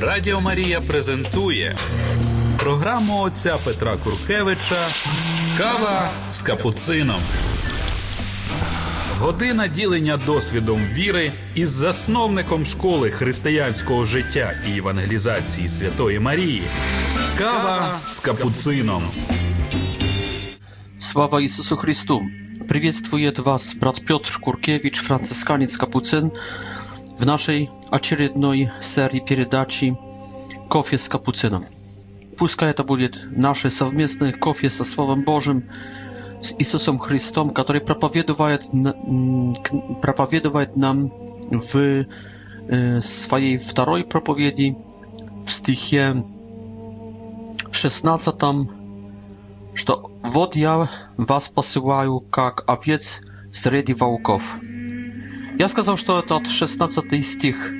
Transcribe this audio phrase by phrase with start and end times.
[0.00, 1.76] Радіо Марія презентує
[2.58, 4.76] програму отця Петра Куркевича
[5.58, 7.20] Кава з капуцином.
[9.18, 16.62] Година ділення досвідом віри із засновником школи християнського життя і евангелізації Святої Марії.
[17.38, 19.02] Кава з капуцином.
[20.98, 22.22] Слава Ісусу Христу!
[22.68, 26.32] Приветствует вас брат Петр Куркевич, Францисканець Капуцин,
[27.16, 29.96] в нашей очередной серии передачи
[30.68, 31.64] «Кофе с капуцином».
[32.36, 35.70] Пускай это будет наше совместное кофе со Словом Божьим,
[36.42, 38.66] с Иисусом Христом, который проповедует,
[40.02, 41.12] проповедует нам
[41.48, 42.04] в
[43.00, 44.76] своей второй проповеди
[45.44, 46.24] в стихе
[47.70, 48.34] 16,
[49.74, 53.20] что «Вот я вас посылаю, как овец
[53.52, 54.58] среди волков».
[55.56, 57.70] Я сказал, что это от 16 стих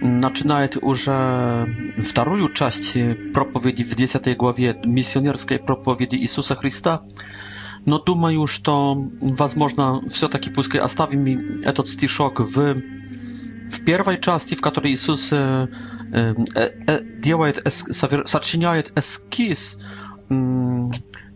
[0.00, 2.92] начинает уже вторую часть
[3.32, 7.00] проповеди в 10 главе, миссионерской проповеди Иисуса Христа.
[7.86, 11.24] Но думаю, что, возможно, все-таки пускай оставим
[11.62, 15.66] этот стишок в, в первой части, в которой Иисус э,
[16.12, 17.62] э, делает,
[18.26, 19.78] сочиняет эскиз,
[20.28, 20.80] э,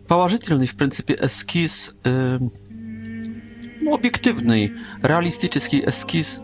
[0.07, 2.39] положительный, в принципе, эскиз э,
[3.83, 4.69] no, obiektywny,
[5.01, 6.41] realistyczny eskiz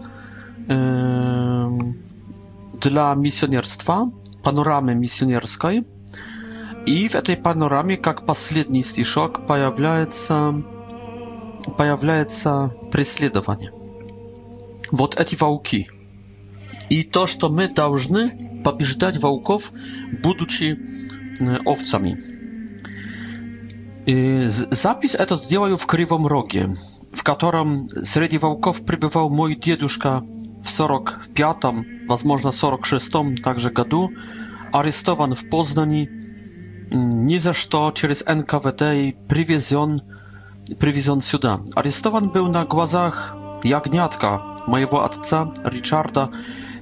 [2.81, 4.07] dla misjonerstwa,
[4.43, 5.83] panoramy misjonerskiej.
[6.85, 10.61] I w tej panoramie, jak ostatni stiszok, pojawia się,
[12.41, 13.71] się prześladowanie.
[14.91, 15.85] Вот i волки.
[16.89, 18.31] И то, что мы должны
[18.65, 19.71] побеждать волков,
[20.23, 20.79] будучи
[21.67, 22.17] овцами.
[24.07, 25.85] И запись этот сделаю в
[27.13, 30.21] в котором среди волков пребывал мой дедушка
[30.61, 34.11] в 45-м, возможно, 46-м также году,
[34.71, 36.07] арестован в Познани,
[36.91, 40.01] ни за что через НКВД и привезен,
[40.79, 41.59] привезен сюда.
[41.75, 46.29] Арестован был на глазах ягнятка моего отца Ричарда,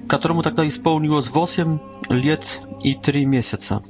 [0.10, 3.82] которому тогда исполнилось 8 лет и 3 месяца.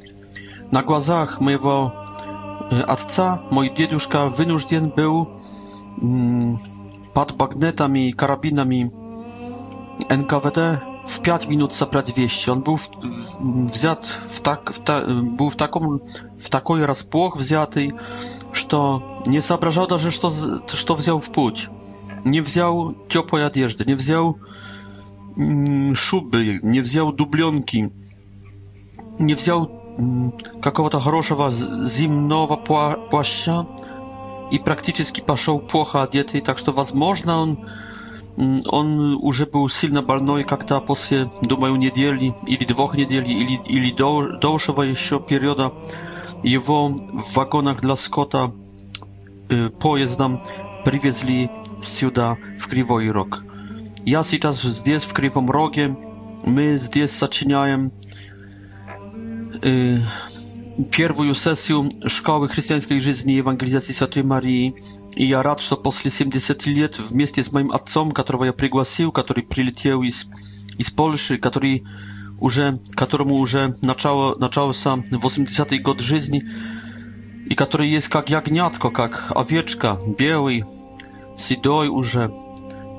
[0.72, 1.94] На глазах моего
[2.88, 5.40] отца мой дедушка вынужден был
[6.04, 6.58] Mm,
[7.18, 8.86] pod bagnetami i karabinami
[10.14, 10.60] NKWD
[11.08, 12.52] w 5 minut zabrać wieści.
[12.52, 15.02] On był w, w, wziat w tak, w ta,
[15.38, 15.80] był w taką,
[16.38, 17.88] w takiej rozpłoch wzięty,
[18.54, 18.68] że
[19.28, 20.12] nie zobrażał że
[20.86, 21.70] co wziął w płuć.
[22.26, 24.36] Nie wziął ciepłej odjeżdy, nie wziął
[25.38, 27.86] mm, szuby, nie wziął dublionki,
[29.20, 29.68] nie wziął
[30.00, 30.32] mm,
[30.66, 31.50] jakiegoś dobrego
[31.98, 32.58] zimnego
[33.10, 33.66] płaszcza,
[34.52, 37.68] и практически пошел плохо одетый, так что, возможно, он,
[38.66, 44.38] он уже был сильно больной, когда после, думаю, недели или двух недель или, или дол,
[44.40, 45.74] дольшего еще периода
[46.44, 48.52] его в вагонах для скота
[49.50, 50.40] э, поездом
[50.86, 51.50] привезли
[51.82, 53.44] сюда, в Кривой Рог.
[54.06, 55.98] Я сейчас здесь, в Кривом Роге,
[56.46, 57.92] мы здесь сочиняем
[59.62, 59.98] э,
[60.86, 64.76] первую сессию Школы христианской жизни и евангелизации Святой Марии.
[65.16, 69.44] И я рад, что после 70 лет вместе с моим отцом, которого я пригласил, который
[69.44, 70.28] прилетел из,
[70.78, 71.84] из Польши, который
[72.40, 76.44] уже, которому уже начало, начался 80-й год жизни,
[77.50, 80.64] и который есть как ягнятко, как овечка, белый,
[81.36, 82.32] седой уже.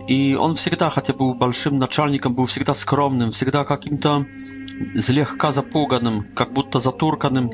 [0.08, 4.26] И он всегда, хотя был большим начальником, был всегда скромным, всегда каким-то
[5.00, 7.50] слегка запуганным, как будто затурканным.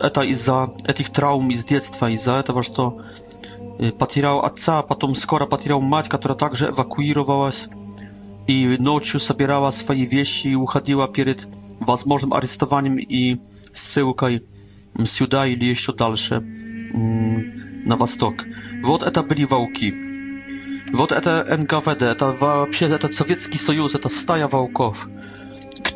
[0.00, 3.02] Это из-за этих травм из детства, из-за этого, что
[3.98, 7.68] потерял отца, потом скоро потерял мать, которая также эвакуировалась
[8.48, 11.46] и ночью собирала свои вещи и уходила перед
[11.78, 13.38] возможным арестованием и
[13.72, 14.42] ссылкой
[15.04, 18.34] сюда или еще дальше, на восток.
[18.82, 19.94] Вот это были волки.
[20.92, 25.06] Вот это НКВД, это вообще этот Советский Союз, это стая волков.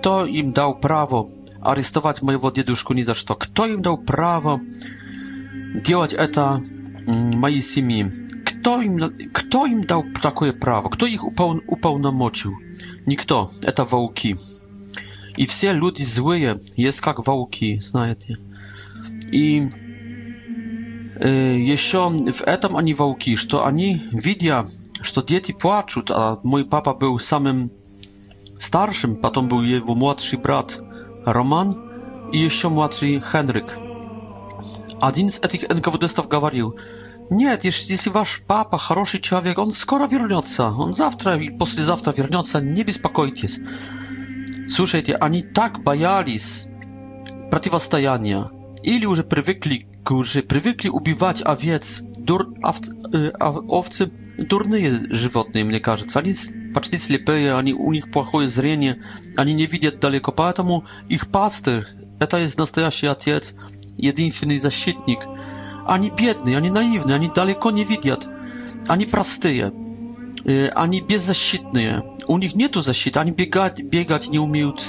[0.03, 1.29] Kto im dał prawo
[1.61, 3.37] арестовать моего дедушку ни за что?
[3.37, 4.61] Кто им дал право
[5.81, 6.61] делать это
[7.07, 8.11] моей семьи?
[8.45, 8.99] Кто им,
[9.33, 10.89] кто им дал такое право?
[10.89, 12.51] Кто их упол, уполномочил?
[13.07, 13.49] Никто.
[13.63, 14.35] Это волки.
[15.37, 18.39] И все люди злые, есть как волки, знаете.
[19.31, 19.69] И
[21.21, 24.67] э, еще в этом они волки, что они, видя,
[25.01, 27.71] что дети плачут, а мой папа был самым
[28.59, 30.81] Starszym потом był jego młodszy brat
[31.27, 31.75] Roman
[32.33, 33.77] и еще младший Henryk.
[35.01, 36.77] Один из этих энководистов говорил,
[37.31, 42.61] «Нет, если, если ваш папа хороший человек, он скоро вернется, он завтра и послезавтра вернется,
[42.61, 43.61] не беспокойтесь».
[44.69, 46.67] Слушайте, они так боялись
[47.51, 48.51] противостояния,
[48.83, 52.81] или уже привыкли, уже привыкли убивать овец, дур, ов,
[53.41, 56.19] ов, овцы дурные животные, мне кажется.
[56.19, 56.33] Они
[56.75, 59.03] почти слепые, они, у них плохое зрение,
[59.37, 61.85] они не видят далеко, поэтому их пастырь–
[62.21, 63.55] это есть настоящий отец,
[63.97, 65.19] единственный защитник.
[65.87, 68.27] Они бедные, они наивные, они далеко не видят,
[68.87, 69.73] они простые,
[70.75, 72.05] они беззащитные.
[72.29, 74.81] У них нету защиты, они бегать, бегать не умеют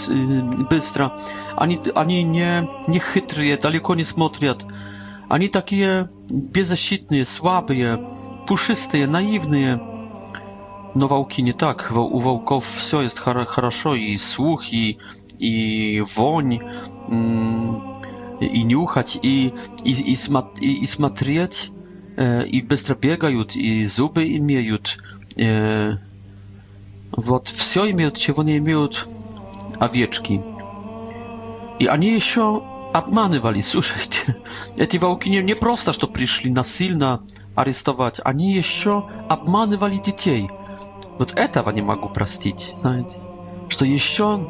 [0.70, 1.18] быстро,
[1.56, 4.64] они, они не, не хитрые, далеко не смотрят.
[5.30, 8.08] Они такие беззащитные, слабые,
[8.48, 9.82] пушистые, наивные.
[10.96, 11.92] Но волки не так.
[11.96, 14.98] У волков все есть хорошо, и слух, и,
[15.40, 16.60] и вонь,
[18.40, 19.54] и нюхать, и,
[19.84, 20.14] и, и,
[20.62, 21.72] и, и смотреть,
[22.18, 24.98] и быстро бегают, и зубы имеют.
[27.16, 29.08] Вот все имеют, чего не имеют
[29.80, 30.44] овечки.
[31.80, 32.62] И они еще
[32.94, 34.38] обманывали, слушайте.
[34.78, 37.22] Эти волки не, не просто что пришли насильно
[37.56, 40.50] арестовать, они еще обманывали детей.
[41.18, 43.18] Вот этого не могу простить, знаете.
[43.70, 44.48] Что еще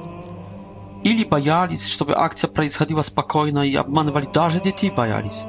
[1.04, 5.44] или боялись, чтобы акция происходила спокойно и обманывали, даже детей боялись.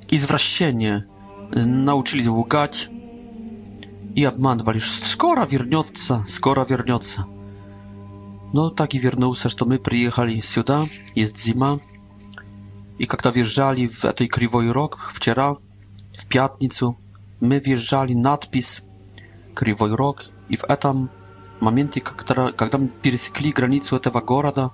[0.08, 1.06] извращение.
[1.50, 2.88] Научились лгать,
[4.16, 7.26] и обманывали, что скоро вернется, скоро вернется.
[8.52, 11.80] Но так и вернулся, что мы приехали сюда, есть зима.
[12.98, 15.54] И когда въезжали в этот Кривой Рог вчера,
[16.16, 16.98] в пятницу,
[17.40, 18.82] мы въезжали надпись
[19.54, 21.10] Кривой Рог, и в этом
[21.60, 24.72] моменте, когда, когда мы пересекли границу этого города,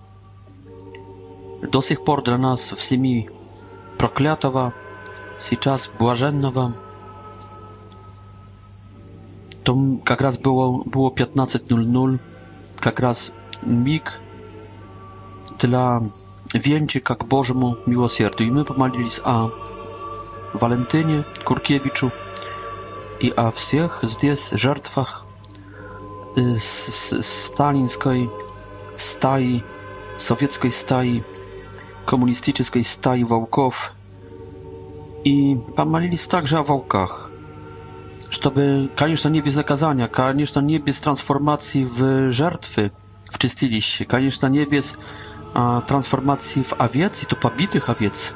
[1.63, 3.29] до сих пор для нас в семьи
[3.99, 4.73] проклятого,
[5.39, 6.75] сейчас блаженного,
[9.65, 9.77] to
[10.11, 12.19] jak raz było było 15:00
[12.87, 13.33] jak raz
[13.67, 14.21] mig
[15.59, 16.01] dla
[16.55, 19.47] wieńczy jak Bożemu miłosierdziu i my pomalili z a
[20.55, 22.11] Walentynie Kurkiewiczu
[23.21, 25.25] i a wszystkich zdes żartwach
[26.39, 28.29] y, z, Stalinskiej
[28.97, 29.63] stalińskiej stai
[30.19, 31.23] sowieckiej stai
[32.07, 33.93] komunistycznej stai wałków
[35.25, 37.34] i pomalili także o wałkach
[38.35, 42.91] чтобы, конечно, не без наказания, конечно, не без трансформации в жертвы
[43.31, 44.95] в чистилище, конечно, не без
[45.55, 48.33] а, трансформации в овец, и то побитых овец,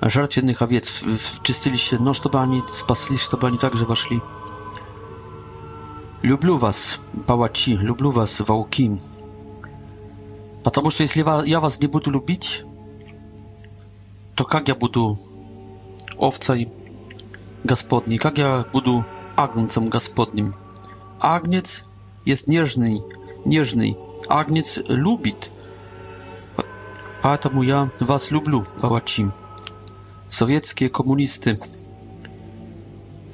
[0.00, 4.20] жертвенных овец в, в чистилище, но чтобы они спаслись, чтобы они также вошли.
[6.22, 8.98] Люблю вас, палачи, люблю вас, волки,
[10.62, 12.62] потому что если я вас не буду любить,
[14.36, 15.18] то как я буду
[16.18, 16.70] овцей
[17.64, 19.04] Господний, как я буду
[19.36, 20.54] агнцем Господним?
[21.20, 21.84] Агнец
[22.24, 23.02] есть нежный,
[23.44, 23.96] нежный.
[24.28, 25.50] Агнец любит.
[27.22, 29.26] Поэтому я вас люблю, палачи.
[30.26, 31.58] Советские коммунисты.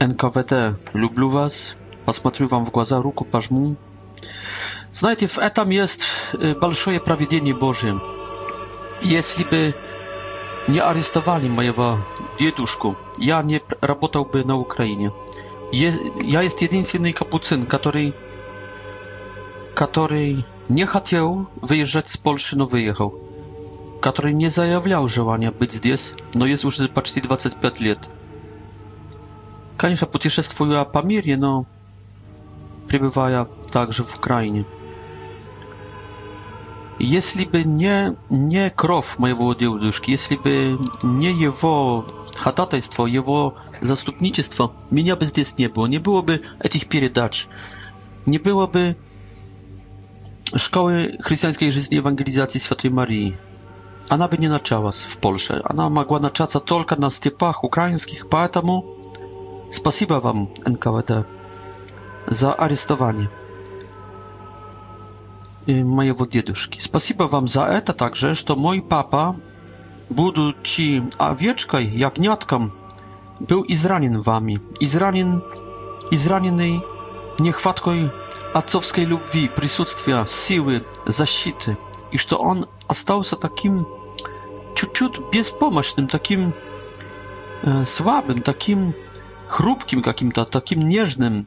[0.00, 1.76] НКВД, люблю вас.
[2.05, 3.76] Посмотрю вам в глаза, руку пожму.
[4.93, 6.06] Знаете, в этом есть
[6.61, 8.00] большое проведение Божие.
[9.02, 9.75] Если бы
[10.68, 11.98] nie aresztowali mojego
[12.40, 15.10] dziedusku, ja nie pracowałby na Ukrainie.
[16.22, 18.12] ja jest jedyny kapucyn, który,
[19.75, 23.12] który nie chciał wyjeżdżać z Polski, no wyjechał.
[24.00, 28.11] Który nie zajawiał żołania być zdes, no jest już prawie 25 lat.
[29.78, 31.64] Конечно, путешествую по мире, но
[32.88, 34.64] пребывая także w Ukrainie
[37.06, 45.14] если бы не, не кровь моего дедушки, если бы не его ходатайство, его заступничество, меня
[45.14, 45.86] бы здесь не было.
[45.86, 47.46] Не было бы этих передач.
[48.26, 48.94] Не было бы
[50.56, 53.34] Szkoły Chrześcijańskiej Żyzni Ewangelizacji Świętej Marii.
[54.08, 55.60] Она бы не началась в Польше.
[55.64, 58.84] Она могла начаться только на степах украинских, поэтому
[59.70, 61.26] спасибо вам, НКВД,
[62.28, 63.28] за арестование
[65.66, 66.78] моего дедушки.
[66.80, 69.37] Спасибо вам за это также, что мой папа,
[70.08, 72.73] будучи овечкой, ягнятком,
[73.40, 74.61] был изранен вами.
[74.80, 75.42] Изранен,
[76.11, 76.82] израненный
[77.38, 78.11] нехваткой
[78.54, 81.76] отцовской любви, присутствия, силы, защиты.
[82.12, 83.87] И что он остался таким
[84.76, 86.54] чуть-чуть беспомощным, таким
[87.62, 88.94] э, слабым, таким
[89.49, 91.46] хрупким каким-то, таким нежным,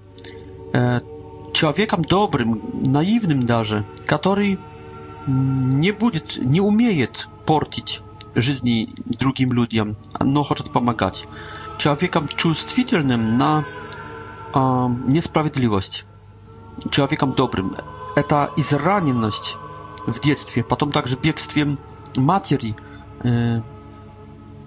[0.74, 1.00] э,
[1.54, 4.60] человеком добрым, наивным даже, который
[5.28, 8.02] не будет, не умеет портить
[8.36, 11.26] жизни другим людям, но хочет помогать.
[11.78, 13.66] Человеком чувствительным на
[14.54, 14.60] э,
[15.10, 16.06] несправедливость.
[16.92, 17.76] Человеком добрым.
[18.16, 19.58] Это израненность
[20.06, 21.80] в детстве, потом также бегством
[22.16, 22.76] матери.
[23.24, 23.62] Э,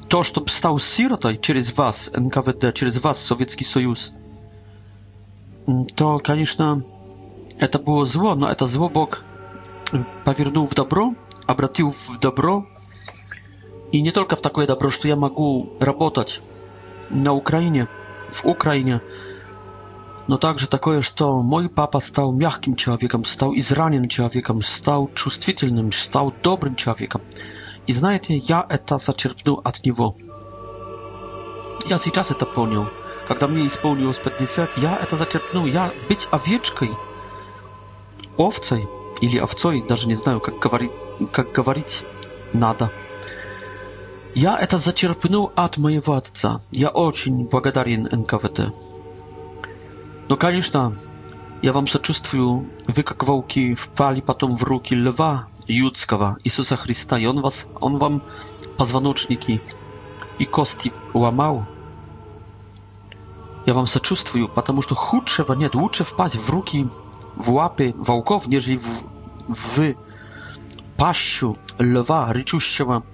[0.09, 4.13] то, что стал сиротой через вас, НКВД, через вас, Советский Союз–
[5.95, 6.83] то, конечно,
[7.59, 9.23] это было зло, но это зло Бог
[10.25, 11.15] повернул в добро,
[11.47, 12.65] обратил в добро.
[13.93, 16.41] И не только в такое добро, что я могу работать
[17.11, 17.89] на Украине,
[18.31, 19.03] в Украине,
[20.29, 26.33] но также такое, что мой папа стал мягким человеком, стал израненным человеком, стал чувствительным, стал
[26.43, 27.21] добрым человеком.
[27.87, 30.15] И знаете, я это зачерпнул от него.
[31.89, 32.87] Я сейчас это понял
[33.27, 35.67] когда мне исполнилось 50, я это зачерпнул.
[35.67, 36.91] Я быть овечкой,
[38.37, 38.89] овцей
[39.21, 40.91] или овцой, даже не знаю, как говорить,
[41.33, 42.05] как говорить
[42.53, 42.91] надо.
[44.35, 46.61] Я это зачерпнул от моего отца.
[46.71, 48.75] Я очень благодарен НКВД.
[50.29, 50.95] Но, конечно,
[51.61, 52.71] я вам сочувствую.
[52.87, 57.99] Вы, как волки, впали потом в руки льва Юдского, Иисуса Христа, и он, вас, он
[57.99, 58.23] вам
[58.79, 59.61] позвоночники
[60.39, 61.67] и кости ломал,
[63.67, 65.75] Я вам сочувствую, потому что худшего нет.
[65.75, 66.89] Лучше впасть в руки,
[67.37, 69.15] в лапы волков, нежели в,
[69.49, 69.95] в
[70.97, 73.05] пащу льва, рычущего,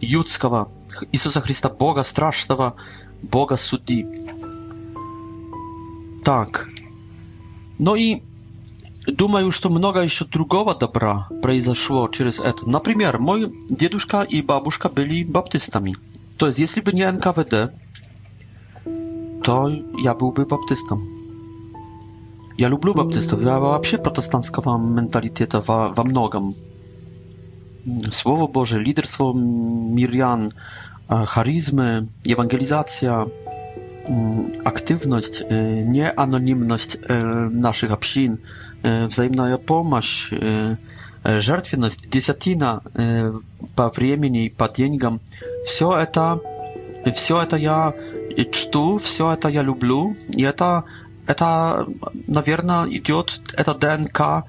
[0.00, 0.68] юдского,
[1.12, 2.74] Иисуса Христа, Бога страшного,
[3.22, 4.06] Бога судьи.
[6.24, 6.66] Так.
[7.78, 8.22] Ну и
[9.06, 12.68] думаю, что много еще другого добра произошло через это.
[12.68, 15.94] Например, мой дедушка и бабушка были баптистами.
[16.38, 17.72] То есть, если бы не НКВД,
[19.46, 19.68] to
[20.04, 20.98] ja byłby baptystą.
[22.58, 25.52] Ja lubię baptystów, ja mam się protestancką mentalitet
[25.96, 26.52] w mnogam.
[28.10, 29.32] Słowo Boże, liderstwo
[29.98, 30.48] Mirjan,
[31.10, 33.26] e, charyzmy, ewangelizacja,
[34.06, 35.44] mm, aktywność, e,
[35.84, 36.98] nieanonimność e,
[37.52, 38.36] naszych obszyn,
[39.08, 40.04] wzajemna pomoc,
[41.38, 42.80] żertwienność, dziesiątina
[43.74, 45.12] po времени i po pieniądzach,
[45.76, 46.40] wszystko to
[47.12, 47.94] Все это я
[48.52, 50.84] чту, все это я люблю, и это,
[51.26, 51.86] это
[52.26, 54.44] наверное, идет, это ДНК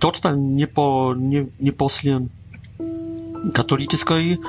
[0.00, 2.20] точно не, по, не, не после
[3.54, 4.40] католической,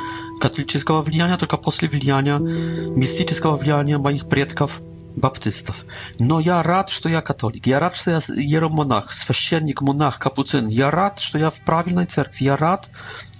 [0.41, 4.81] католического влияния, только после влияния, мистического влияния моих предков
[5.15, 5.85] баптистов.
[6.19, 7.67] Но я рад, что я католик.
[7.67, 10.67] Я рад, что я еромонах, священник, монах, капуцин.
[10.67, 12.45] Я рад, что я в правильной церкви.
[12.45, 12.89] Я рад,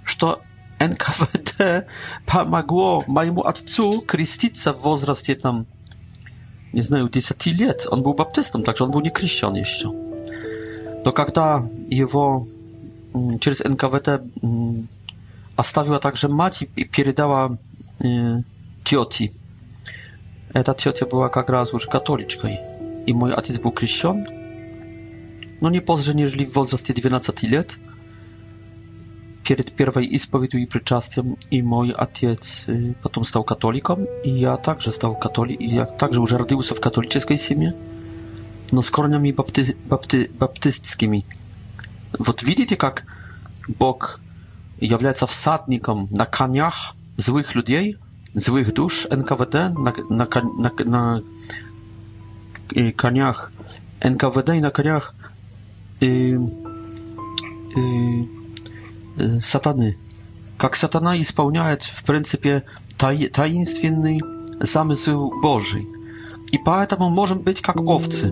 [0.04, 0.40] что
[0.84, 1.50] NKWD
[2.26, 4.64] pomogło mojemu ojcu kryścić w
[5.26, 5.64] wieku tam,
[6.74, 7.86] nie znam, 10 lat.
[7.90, 9.92] On był baptystą, także on był nie chrześcijan jeszcze.
[11.04, 11.40] To kiedy
[11.90, 12.42] jego
[13.40, 14.86] przez mm, NKWD mm,
[15.62, 17.48] stawiła także matka i przekazała
[18.04, 19.30] y,
[20.54, 22.48] e, Ta ciocia była jak raz już katoliczką
[23.06, 24.24] i mój ojciec był chrześcijan.
[25.62, 26.64] No nie pozdrzeń, jeżeli w wieku
[26.96, 27.76] 12 lat
[29.44, 32.66] перед первой исповедью и причастием, и мой отец
[33.02, 37.74] потом стал католиком, и я также стал католиком, я также уже родился в католической семье,
[38.72, 39.76] но с корнями бапти...
[39.84, 40.30] Бапти...
[40.38, 41.24] баптистскими.
[42.18, 43.04] Вот видите, как
[43.68, 44.18] Бог
[44.80, 47.96] является всадником на конях злых людей,
[48.34, 51.22] злых душ НКВД, на, на, на, на
[52.70, 53.52] и конях
[54.02, 55.14] НКВД и на конях
[56.00, 56.34] и,
[57.76, 58.28] и,
[59.40, 59.96] сатаны.
[60.58, 62.64] Как сатана исполняет, в принципе,
[62.96, 64.20] таинственный
[64.60, 65.88] замысел Божий.
[66.52, 68.30] И поэтому можем быть как овцы,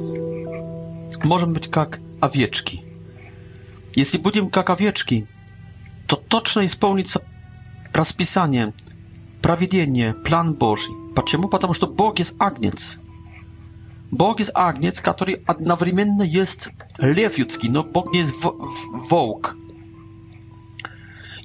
[1.24, 2.82] можем быть как овечки.
[3.96, 5.24] Jeśli będziemy jak owieczki,
[6.06, 7.20] to точно исполнится
[7.92, 8.72] расписание,
[9.42, 10.94] проведение, план Божий.
[11.14, 11.48] Почему?
[11.48, 12.98] Потому что Бог есть агнец.
[14.10, 18.32] Бог есть агнец, который одновременно есть лев людский, но Бог не есть
[19.10, 19.56] волк.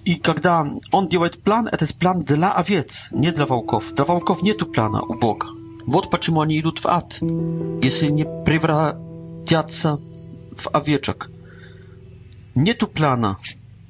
[0.07, 3.91] И когда он делает план, этот план для овец, не для волков.
[3.93, 5.47] Для волков нет плана у Бога.
[5.85, 7.17] Вот почему они идут в ад,
[7.83, 9.99] если не превратятся
[10.55, 11.29] в овечек.
[12.55, 13.35] Нету плана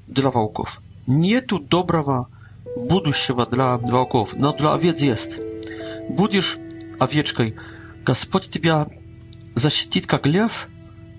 [0.07, 0.81] для волков.
[1.05, 2.27] Нету доброго
[2.75, 5.37] будущего для волков, но для овец есть.
[6.09, 6.57] Будешь
[6.99, 7.53] овечкой,
[8.03, 8.87] Господь тебя
[9.53, 10.67] защитит как лев,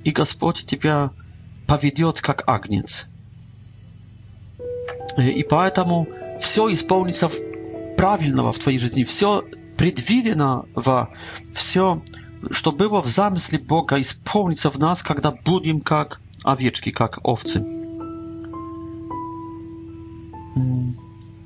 [0.02, 1.12] и Господь тебя
[1.69, 3.07] поведет как агнец.
[5.19, 6.07] И поэтому
[6.41, 7.29] все исполнится
[7.97, 9.45] правильного в твоей жизни, все
[9.77, 11.11] предвиденного,
[11.53, 12.03] все,
[12.53, 17.61] что было в замысле Бога, исполнится в нас, когда будем как овечки, как овцы.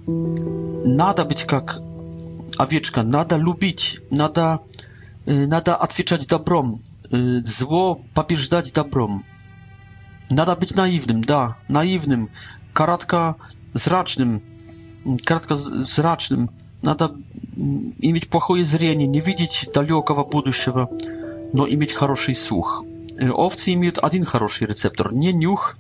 [0.07, 1.81] Надо быть как
[2.59, 4.61] овечка, надо любить, надо,
[5.25, 6.79] надо отвечать добром,
[7.11, 9.25] зло побеждать добром.
[10.31, 12.29] Надо быть наивным, да, наивным,
[12.75, 13.37] коротко
[13.75, 14.41] zracznym,
[15.25, 16.51] краткозрачным.
[16.83, 17.15] Надо
[17.57, 20.91] иметь плохое зрение, не видеть далекого будущего,
[21.53, 22.85] но иметь хороший слух.
[23.21, 25.13] Овцы имеют один хороший рецептор.
[25.13, 25.77] Не нюх,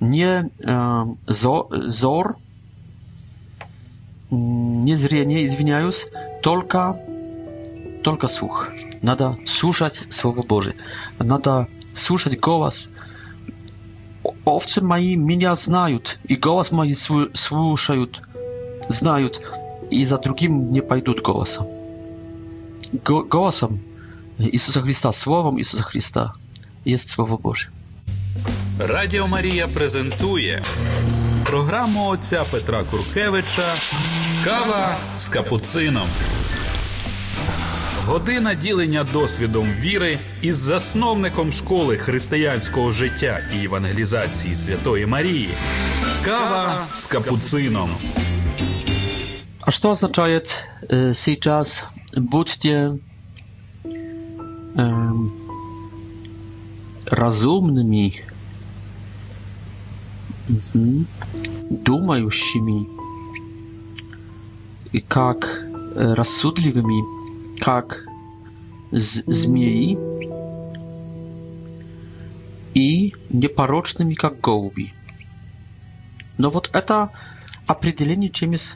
[0.00, 2.36] не э, зо, зор,
[4.30, 6.06] не зрение, извиняюсь,
[6.42, 7.00] только,
[8.04, 8.68] только слух.
[9.00, 10.76] Надо слушать Слово Божие.
[11.18, 12.90] Надо слушать голос
[14.44, 16.94] owce moje mnie znają i głos mój
[17.34, 18.06] słyszą,
[18.90, 19.28] znają
[19.90, 21.64] i za drugim nie pójdą głosem.
[23.04, 23.78] Go, głosem
[24.38, 26.32] Jezusa Chrystusa, słowem Jezusa Chrystusa
[26.86, 27.66] jest Słowo Boże.
[28.78, 30.60] Radio Maria prezentuje
[31.44, 33.72] programu ojca Petra Kurkiewicza
[34.44, 36.02] Kawa z kapucyną.
[38.08, 45.48] Година ділення досвідом віри із засновником школи християнського життя і евангелізації Святої Марії.
[46.24, 47.88] Кава з капуцином.
[49.60, 50.42] А що означає
[50.90, 51.84] э, сейчас
[52.16, 52.92] будьте
[54.76, 55.28] э,
[57.10, 58.12] разумними,
[60.48, 61.04] угу.
[61.70, 62.86] думающими
[64.94, 65.62] и как
[65.96, 67.17] рассудливыми?
[67.58, 68.04] как
[68.90, 69.98] z змеи
[72.74, 74.94] и непорочными, как голуби.
[76.38, 77.10] Но вот это
[77.66, 78.70] определение, чем есть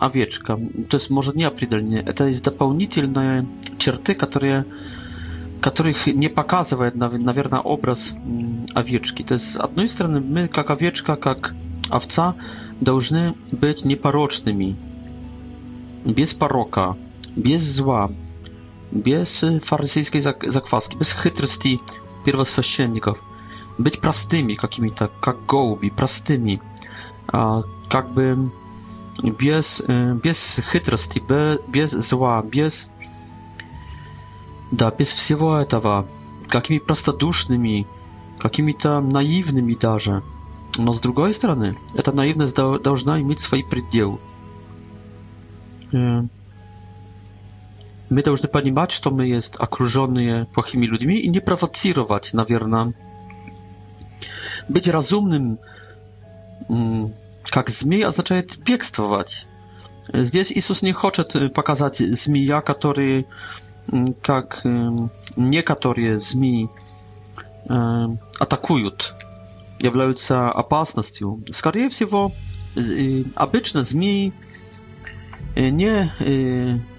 [0.00, 0.56] овечка.
[0.88, 2.00] То есть, может, не определение.
[2.00, 3.46] Это есть дополнительные
[3.78, 4.64] черты, которые,
[5.60, 8.12] которых не показывает, наверное, образ
[8.74, 9.22] овечки.
[9.22, 11.54] То есть, с одной стороны, мы, как овечка, как
[11.90, 12.34] овца,
[12.80, 14.76] должны быть непорочными,
[16.04, 16.96] без порока,
[17.36, 18.08] bez zła,
[18.92, 21.78] bez faryzyjskiej zakwaski, bez chytrosti
[22.24, 23.22] pierwoswyścienników,
[23.78, 26.58] być prostymi, jakimi tak, jak gołbi, prostymi,
[27.32, 27.62] a
[27.94, 28.36] jakby
[29.44, 31.20] bez, y, bez chytrosti,
[31.68, 32.88] bez zła, bez,
[34.72, 36.04] da, bez wszystkiego tego,
[36.54, 37.84] jakimi prostodusznymi,
[38.44, 40.20] jakimi to naiwnymi darze.
[40.78, 44.18] No z drugiej strony, ta naiwność powinna mieć swój przedział.
[45.92, 46.24] Yeah
[48.12, 52.92] my должны понимать, что мы есть окруженные плохими людьми и не провоцировать, наверное.
[54.68, 55.58] Быть разумным,
[57.48, 59.46] как змей, означает бегствовать.
[60.12, 63.26] Здесь Иисус не хочет показать змея, который,
[64.22, 64.60] как
[65.36, 66.68] некоторые змеи,
[67.68, 69.14] атакуют,
[69.80, 71.42] являются опасностью.
[71.50, 72.32] Скорее всего,
[73.36, 74.32] обычно змеи
[75.56, 76.10] не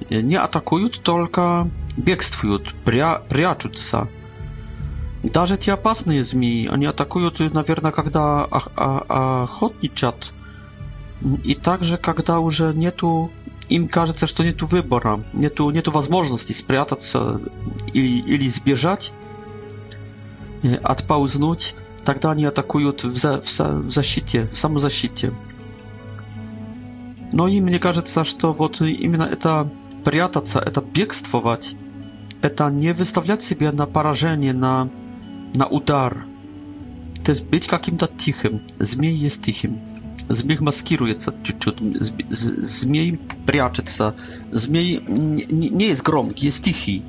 [0.09, 4.07] не атакуют только бегствуют, пря прячутся.
[5.23, 10.33] Даже эти опасные змеи, они атакуют, наверное, когда охотничат.
[11.45, 13.31] И также, когда уже нету,
[13.69, 17.39] им кажется, что нету выбора, нету, нету возможности спрятаться
[17.93, 19.13] или, или сбежать,
[20.83, 25.33] отползнуть, тогда они атакуют в, за, в, в защите, в самозащите.
[27.31, 29.71] Но и мне кажется, что вот именно это
[30.03, 31.75] прятаться, это бегствовать,
[32.41, 34.89] это не выставлять себя на поражение, на,
[35.55, 36.25] на удар.
[37.25, 38.61] То есть быть каким-то тихим.
[38.79, 39.79] Змей есть тихим.
[40.29, 44.15] Змей маскируется чуть-чуть, змей прячется,
[44.51, 47.03] змей не, не есть громкий, есть тихий.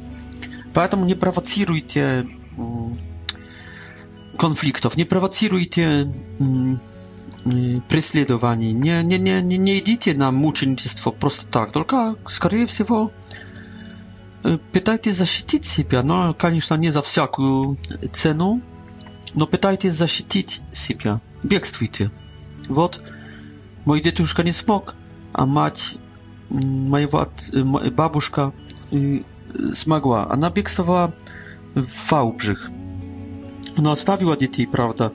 [0.72, 2.28] Поэтому не провоцируйте
[4.36, 6.08] конфликтов, не провоцируйте
[7.88, 8.72] преследований.
[8.72, 13.10] Не, не, не, не идите на мученичество просто так, только, скорее всего,
[14.72, 17.76] пытайтесь защитить себя, но, конечно, не за всякую
[18.12, 18.60] цену,
[19.34, 22.10] но пытайтесь защитить себя, бегствуйте.
[22.68, 23.02] Вот,
[23.84, 24.94] мой дедушка не смог,
[25.32, 25.96] а мать
[26.48, 27.32] моего от,
[27.94, 28.52] бабушка
[29.74, 30.26] смогла.
[30.30, 31.14] Она бегствовала
[31.74, 32.70] в Ваубжих.
[33.76, 35.12] Но оставила детей, правда.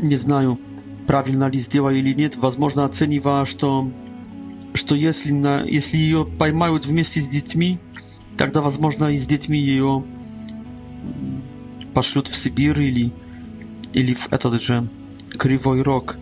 [0.00, 0.58] не знаю,
[1.06, 2.36] правильно ли сделала или нет.
[2.36, 3.90] Возможно, оценивала, что,
[4.74, 7.78] что если, на, если ее поймают вместе с детьми,
[8.36, 10.04] тогда, возможно, и с детьми ее
[11.94, 13.12] пошлют в Сибирь или,
[13.92, 14.88] или в этот же
[15.38, 16.16] Кривой Рог.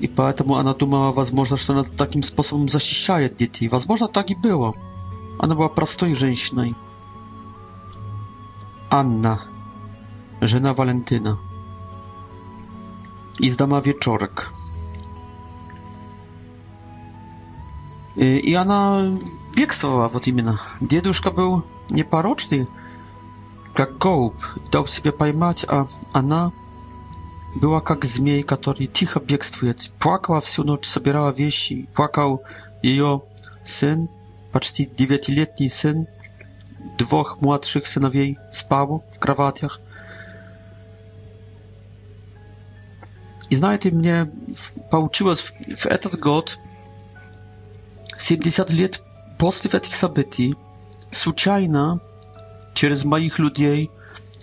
[0.00, 3.68] И поэтому она думала, возможно, что она таким способом защищает детей.
[3.68, 4.74] Возможно, так и было.
[5.38, 6.74] Она была простой женщиной.
[8.90, 9.40] Анна,
[10.40, 11.38] жена Валентина
[13.40, 14.50] i z dama wieczorek.
[18.18, 19.02] Y, I, ona
[19.56, 20.44] biegstwowała w imię.
[20.82, 22.66] Dieduszka był nieparoczny,
[23.78, 24.34] jak gołb,
[24.70, 25.84] dał sobie pojmać, a
[26.18, 26.50] ona
[27.56, 29.74] była jak zmiej, który cicho biegstwuje.
[29.98, 32.42] Płakała wsią noc, zabierała wieści, płakał
[32.82, 33.00] jej
[33.64, 34.06] syn,
[34.52, 36.04] patrzcie, dziewięcioletni syn,
[36.98, 39.78] dwóch młodszych synowiej spał w krawatach.
[43.50, 44.30] знаете, мне
[44.90, 46.58] получилось в этот год,
[48.16, 49.02] 70 лет
[49.38, 50.54] после этих событий,
[51.10, 52.00] случайно
[52.74, 53.90] через моих людей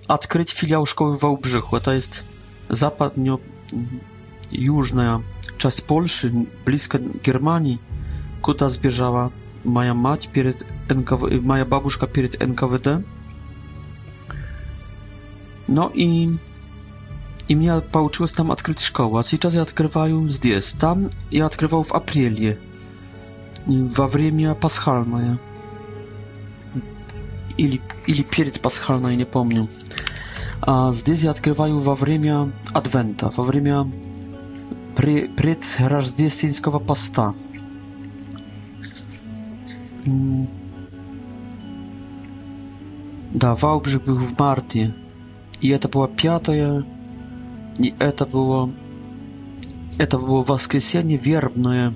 [0.07, 1.75] открыть филиал школы в Вałbrzychu.
[1.77, 2.23] Это есть
[2.69, 5.23] западно-южная
[5.57, 7.79] часть Польши, близко Германии,
[8.41, 9.31] куда сбежала
[9.63, 11.29] моя мать перед НКВ...
[11.41, 13.03] моя бабушка перед НКВД.
[15.67, 16.37] No i
[17.55, 20.71] меня получилось там открыть школу, а сейчас я открываю здесь.
[20.73, 22.59] Там я открывал в апреле,
[23.65, 25.39] во время пасхальное.
[27.57, 29.67] Или, или перед пасхальной, не помню.
[30.61, 33.87] А здесь я открываю во время адвента, во время
[34.95, 37.33] пре предрождественского поста.
[43.33, 44.93] Да, Валбжик был в марте.
[45.59, 46.83] И это была пятая
[47.79, 48.71] И это было...
[49.97, 51.93] Это было воскресенье вербное,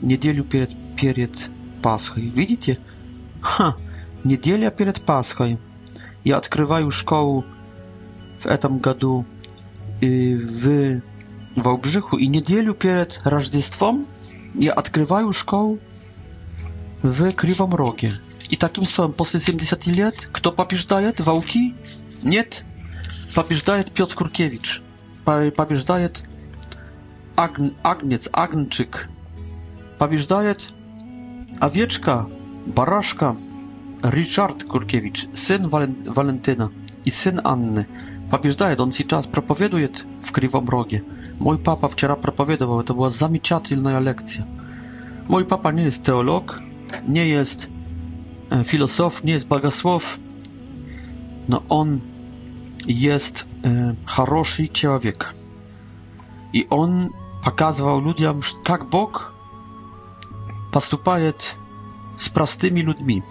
[0.00, 1.50] неделю перед, перед
[1.82, 2.28] Пасхой.
[2.28, 2.78] Видите?
[3.40, 3.76] Ха!
[4.24, 5.58] Неделя перед Пасхой.
[6.24, 7.44] Я открываю школу
[8.38, 9.24] в этом году
[10.00, 11.00] и в
[11.56, 14.06] Wałbrzychu и неделю перед Рождеством
[14.54, 15.78] я открываю школу
[17.02, 18.12] в Кривом Роге.
[18.50, 21.18] И таким словом, после 70 лет, кто побеждает?
[21.20, 21.74] Вауки?
[22.22, 22.64] Нет.
[23.34, 24.82] Побеждает Петр Куркевич
[25.24, 26.22] побеждает
[27.36, 29.08] агн, агнец, агнчик.
[29.98, 30.68] Побеждает
[31.60, 32.26] овечка,
[32.66, 33.36] барашка.
[34.02, 36.72] Ричард Куркевич, сын Вален, Валентина
[37.04, 37.86] и сын Анны.
[38.32, 41.04] Побеждает, он сейчас проповедует в Кривом Роге.
[41.38, 44.44] Мой папа вчера проповедовал, это была замечательная лекция.
[45.28, 46.58] Мой папа не есть теолог,
[47.06, 47.68] не есть
[48.64, 50.18] философ, не есть богослов,
[51.46, 52.00] но он
[52.86, 55.32] jest y, хороший człowiek.
[56.52, 57.08] I on
[57.44, 59.34] pokazywał ludziom, jak Bóg
[60.70, 61.32] postępuje
[62.16, 63.22] z prostymi ludźmi.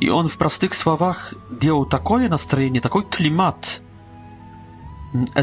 [0.00, 3.82] I on w prostych słowach dzielił takie nastrojenie, taki klimat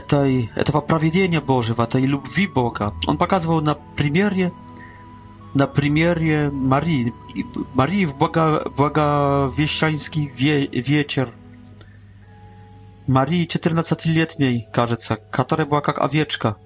[0.07, 2.89] tej, tego prawiedzenia Bożego, tej lubwi Boga.
[3.07, 4.51] On pokazywał na przymierze,
[5.55, 7.11] na przymierze Marii,
[7.75, 11.27] Marii w błaga, błagawieszczański wie, wieczór.
[13.07, 16.57] Марии четырнадцатилетней, кажется, которая была как овечка.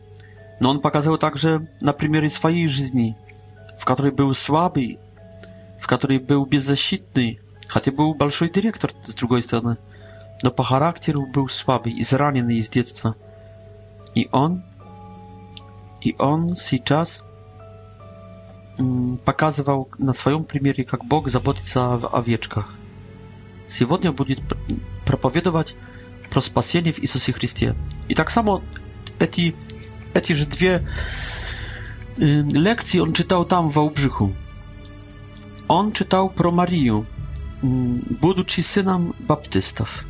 [0.60, 3.15] Но он показал также на примере своей жизни,
[3.77, 4.97] в которой был слабый,
[5.80, 9.77] в которой был беззащитный, хотя был большой директор, с другой стороны,
[10.41, 13.15] но по характеру был слабый, израненный из детства.
[14.15, 14.63] И он,
[16.01, 17.23] и он сейчас
[19.25, 22.73] показывал на своем примере, как Бог заботится о овечках.
[23.67, 24.41] Сегодня будет
[25.06, 25.75] проповедовать
[26.32, 27.76] про спасение в Иисусе Христе.
[28.10, 28.62] I tak samo
[29.20, 29.54] eti,
[30.13, 30.84] eti że dwie
[32.20, 34.32] y, lekcje on czytał tam w Wałbrzychu.
[35.67, 37.04] On czytał pro Marię,
[38.22, 40.04] будучи mm, synem baptystów.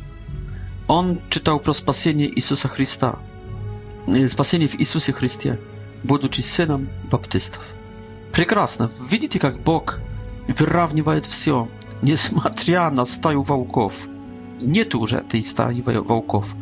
[0.88, 3.18] On czytał pro spasienie Jezusa Chrysta,
[4.08, 5.56] y, spasienie w Jezusie Chrystie,
[6.04, 7.74] будучи synem baptystów.
[8.32, 8.88] Прекрасно.
[9.10, 10.00] Видите, как Бог
[10.48, 11.68] выравнивает все,
[12.02, 14.08] несмотря на стаю волков
[14.60, 16.56] nie tu że tej stali wołków.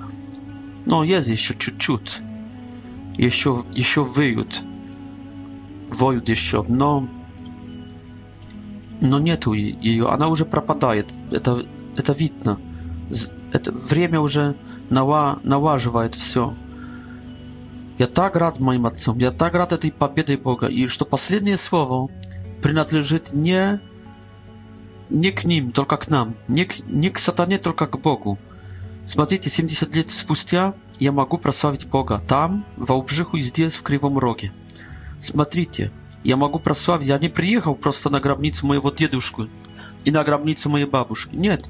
[0.87, 2.23] No jest jeszcze ciut-ciut.
[3.19, 4.63] Jeszcze, jeszcze wyjód.
[5.93, 7.03] Wojód jeszcze, no...
[9.03, 11.05] No nie tu jej, ona już propadaje,
[11.43, 11.57] to,
[12.05, 12.57] to widno.
[13.93, 14.55] Wiemy już, że
[15.45, 16.55] nałażywa to wszystko.
[17.99, 21.57] Ja tak rad moim ojcom, ja tak rad tej победy Boga, i że to ostatnie
[21.57, 22.09] słowo
[22.61, 23.79] przynależy nie
[25.11, 28.39] не к ним, только к нам, не к, не к сатане, только к Богу.
[29.07, 34.19] Смотрите, 70 лет спустя я могу прославить Бога там, в Обжиху и здесь, в Кривом
[34.19, 34.53] Роге.
[35.19, 35.91] Смотрите,
[36.23, 39.49] я могу прославить, я не приехал просто на гробницу моего дедушку
[40.05, 41.35] и на гробницу моей бабушки.
[41.35, 41.69] Нет,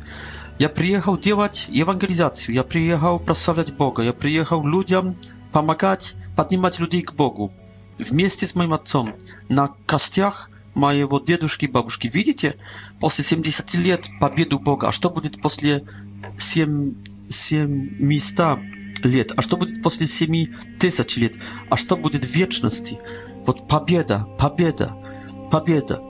[0.59, 5.16] я приехал делать евангелизацию, я приехал прославлять Бога, я приехал людям
[5.53, 7.53] помогать, поднимать людей к Богу
[7.98, 9.14] вместе с моим отцом
[9.48, 12.56] на костях мои вот дедушки и бабушки, видите,
[13.00, 15.85] после 70 лет победу Бога, а что будет после
[16.38, 16.94] 7,
[17.28, 18.59] 700
[19.04, 20.46] лет, а что будет после 7
[20.78, 21.37] тысяч лет,
[21.70, 22.98] а что будет в вечности?
[23.46, 24.92] Вот победа, победа,
[25.50, 26.00] победа.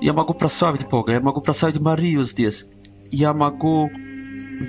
[0.00, 2.64] Я могу прославить Бога, я могу прославить Марию здесь,
[3.10, 3.90] я могу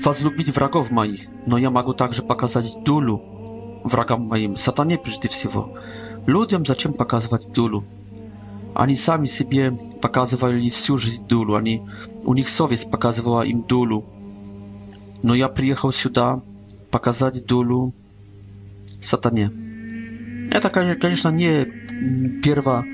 [0.04, 3.22] возлюбить врагов моих, но я могу также показать долю
[3.84, 5.78] врагам моим, сатане прежде всего.
[6.28, 7.84] Людям зачем показывать долю?
[8.76, 11.82] Они сами себе показывали всю жизнь дулу, они,
[12.24, 14.06] у них совесть показывала им дулу.
[15.24, 16.42] Но я приехал сюда
[16.90, 17.94] показать дулу
[19.02, 19.52] сатане.
[20.52, 21.64] Это, конечно, не
[22.44, 22.86] перво,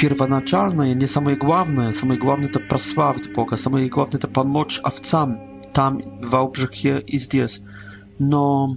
[0.00, 1.92] первоначальное, не самое главное.
[1.92, 3.56] Самое главное– это прославить Бога.
[3.56, 7.60] Самое главное– это помочь овцам там, в Албжихе и здесь.
[8.18, 8.76] Но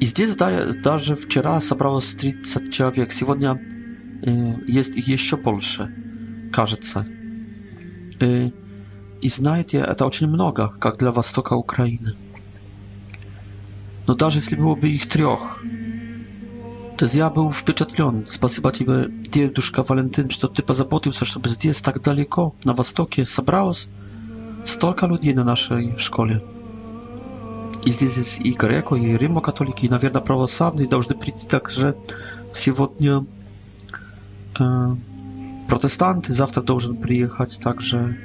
[0.00, 3.12] и здесь да, даже вчера собралось 30 человек.
[3.12, 3.60] Сегодня
[4.26, 5.88] Y, jest ich jeszcze больше,
[6.52, 7.04] кажется.
[8.22, 8.50] Y,
[9.22, 12.14] I, i znajdzie to очень много, jak dla востока Ukrainy.
[14.08, 15.62] No даже если byłoby ich trzech,
[16.96, 18.22] to ja był wpieczętlony.
[18.26, 20.62] Spasyba Tibe, dziewczyna Walentyn, że to ty
[21.18, 23.72] że żeby zdjęć tak daleko, na wostokie, zabrało
[24.64, 26.40] stolka ludzi na naszej szkole.
[27.86, 29.42] I здесь i greko, i rymo
[29.82, 31.92] i na wierna prawosławny, i должны przyjść tak, że
[32.52, 33.24] сегодня...
[35.68, 38.18] Протестанты, завтра должен приехать также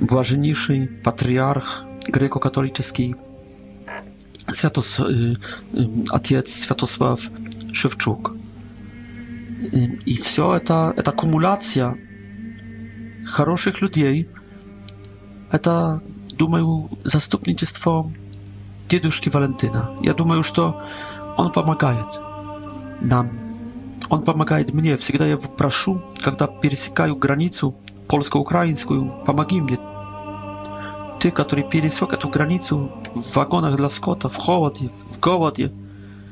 [0.00, 3.14] блаженнейший патриарх греко-католический
[4.48, 4.98] Святос,
[6.10, 7.20] отец Святослав
[7.72, 8.32] Шевчук.
[10.06, 11.96] И все это, это аккумуляция
[13.26, 14.28] хороших людей,
[15.50, 16.02] это,
[16.32, 18.10] думаю, заступничество
[18.88, 19.90] дедушки Валентина.
[20.02, 20.82] Я думаю, что
[21.36, 22.08] он помогает
[23.00, 23.30] нам
[24.12, 24.98] Он помогает мне.
[24.98, 27.74] Всегда я прошу, когда пересекаю границу
[28.08, 29.78] польско-украинскую, помоги мне.
[31.18, 35.72] Ты, который пересек эту границу в вагонах для скота, в холоде, в голоде,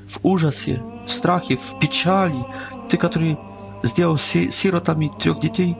[0.06, 2.44] в ужасе, в страхе, в печали.
[2.90, 3.38] Ты, который
[3.82, 5.74] сделал сиротами трех детей,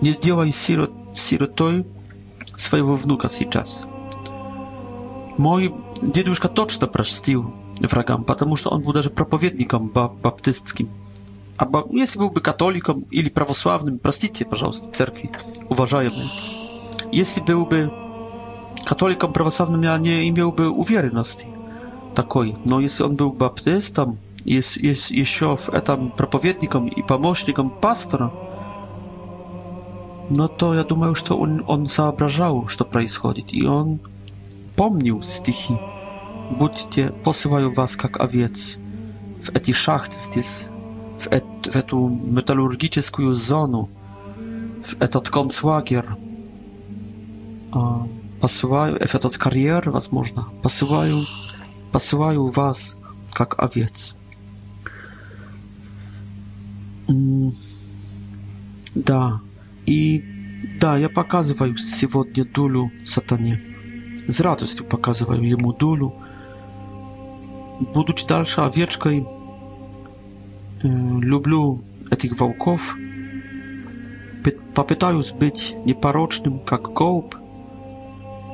[0.00, 1.84] не делай сирот, сиротой
[2.56, 3.84] своего внука сейчас.
[5.36, 10.88] Мой дедушка точно простил врагам, потому что он был даже проповедником баптистским.
[11.56, 15.30] Або если был бы католиком или православным, простите, пожалуйста, церкви,
[15.68, 16.26] уважаемые,
[17.10, 17.90] если был бы
[18.84, 21.46] католиком православным, я не имел бы уверенности
[22.14, 22.56] такой.
[22.64, 28.30] Но если он был баптистом, если, если еще в этом проповедником и помощником пастора,
[30.30, 33.98] no to ja думаю, что он, он соображал, что происходит, и он
[34.76, 35.78] помнил стихи.
[36.50, 38.76] Будьте, посылаю вас как овец
[39.42, 40.68] в эти шахты здесь,
[41.18, 43.84] w, et, w etu metalurgiczną zonę,
[44.82, 46.14] w etat konclager,
[48.40, 51.16] posyłają, w etat kariery, was można, posyłają,
[51.92, 52.96] posyłają was,
[53.40, 54.14] jak owiec.
[57.08, 57.50] Mm.
[58.96, 59.38] da,
[59.86, 60.22] i
[60.80, 62.08] da, ja pokazywam dzisiaj
[62.54, 63.58] dulu satanie,
[64.28, 66.12] z radością pokazywam jemu dulu,
[67.94, 69.24] Будучи дальше овечкой,
[70.86, 72.96] люблю этих волков.
[74.74, 77.34] Попытаюсь быть непорочным, как голубь,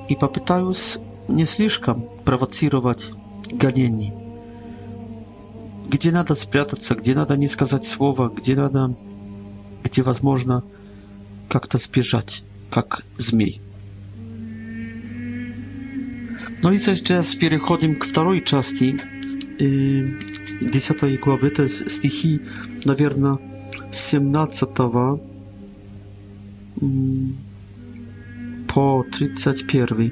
[0.09, 3.11] и попытаюсь не слишком провоцировать
[3.51, 4.13] гонений.
[5.89, 8.95] Где надо спрятаться, где надо не сказать слова, где надо,
[9.83, 10.63] где возможно
[11.49, 13.61] как-то сбежать, как змей.
[16.63, 18.97] Ну и сейчас переходим przechodzimy второй части.
[20.71, 22.39] 10 głowy, to jest stichi,
[22.87, 23.37] наверное,
[23.93, 24.67] 17
[28.75, 30.11] по 31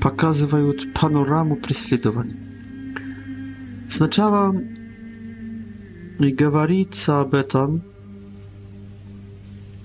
[0.00, 2.36] показывают панораму преследований.
[3.88, 4.54] Сначала
[6.20, 7.80] говорится об этом,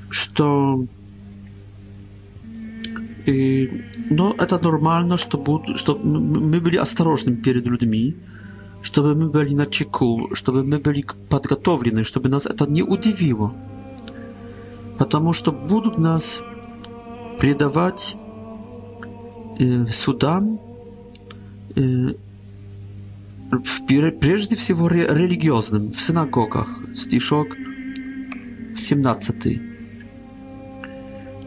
[0.09, 0.85] что
[3.25, 8.15] и, но это нормально, что, будут, что мы были осторожны перед людьми,
[8.83, 13.53] чтобы мы были на чеку, чтобы мы были подготовлены, чтобы нас это не удивило.
[14.99, 16.41] Потому что будут нас
[17.39, 18.17] предавать
[19.57, 20.59] э, судам,
[21.75, 22.09] э,
[23.51, 23.85] в,
[24.19, 27.55] прежде всего ре, религиозным, в синагогах, стишок
[28.75, 29.61] 17.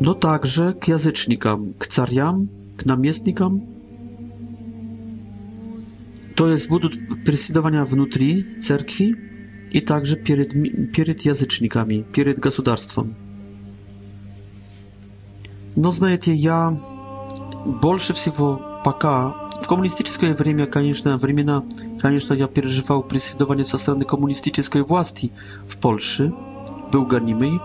[0.01, 3.67] Но также к язычникам, к царям, к наместникам,
[6.37, 6.93] to jest budut
[7.25, 9.15] presidowania внутри cerkwi
[9.73, 10.53] i także перед,
[10.97, 13.15] перед язычниками, перед государством.
[15.77, 16.77] Но знаете, я
[17.83, 21.63] больше всего пока в коммунистическое время, конечно, времена,
[22.03, 25.33] конечно, я переживал преследование со стороны коммунистической власти
[25.67, 26.33] в Польше,
[26.93, 27.59] был гонимый,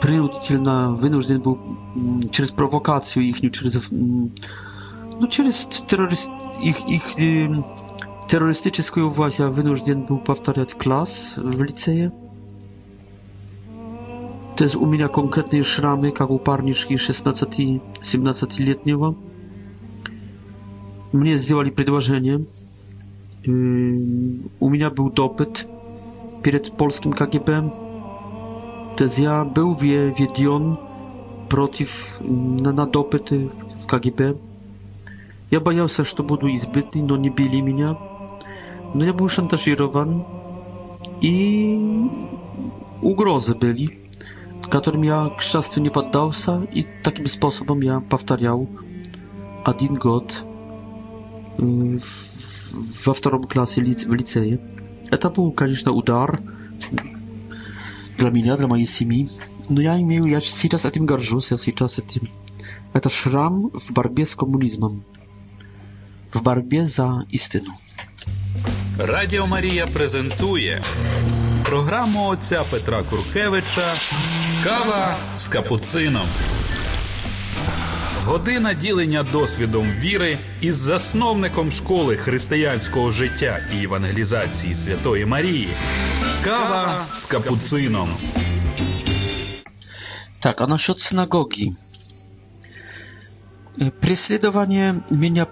[0.00, 1.58] принудительно вынужден был
[2.30, 3.88] через провокацию их, через
[5.20, 7.48] no, przez terroryst, ich, ich y,
[8.28, 12.10] terrorystyczną władzę wynurzdzien był powtarzać klas w liceie.
[14.56, 19.14] To jest u mnie konkretne szramy, jak u parniczki 16-17-letniego.
[21.12, 22.34] Mnie zrobili przedłożenie.
[23.48, 23.98] Y,
[24.60, 25.68] u mnie był dopyt
[26.42, 27.70] przed polskim KGB.
[28.96, 30.12] To jest ja był wie
[31.48, 32.20] przeciw
[32.62, 34.32] na, na dopyty w KGB.
[35.48, 37.96] Я боялся, что буду избитый, но не били меня.
[38.94, 40.26] Но я был шантажирован,
[41.20, 42.10] и
[43.00, 44.00] угрозы были,
[44.68, 48.68] которым я, к счастью, не поддался, и таким способом я повторял
[49.64, 50.44] один год
[51.58, 54.58] во втором классе в лицее.
[55.12, 56.40] Это был, конечно, удар
[58.18, 59.28] для меня, для моей семьи,
[59.68, 62.22] но я имею, я сейчас этим горжусь, я сейчас этим.
[62.92, 65.04] Это шрам в борьбе с коммунизмом.
[66.32, 67.72] в борьбе за истину.
[68.98, 70.82] Радио Мария презентует
[71.64, 73.86] программу отця Петра Куркевича
[74.64, 76.26] Кава с капуцином.
[78.24, 85.68] Година ділення досвідом віри із засновником школи християнського життя і евангелізації Святої Марії.
[86.44, 88.08] Кава з капуцином.
[90.40, 91.68] Так, а насчет синагоги.
[94.00, 95.46] Преследование меня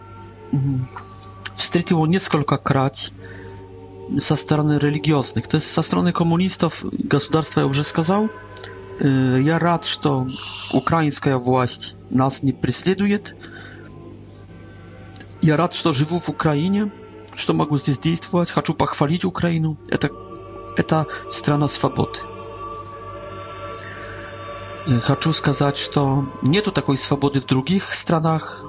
[1.54, 3.12] встретил несколько крать
[4.18, 5.48] со стороны религиозных.
[5.48, 8.28] То есть со стороны коммунистов государства я уже сказал.
[9.00, 10.26] Я рад, что
[10.72, 13.36] украинская власть нас не преследует.
[15.42, 16.92] Я рад, что живу в Украине,
[17.34, 18.50] что могу здесь действовать.
[18.50, 19.78] Хочу похвалить Украину.
[19.88, 20.10] Это,
[20.76, 22.20] это страна свободы.
[25.02, 28.62] Хочу сказать, что нету такой свободы в других странах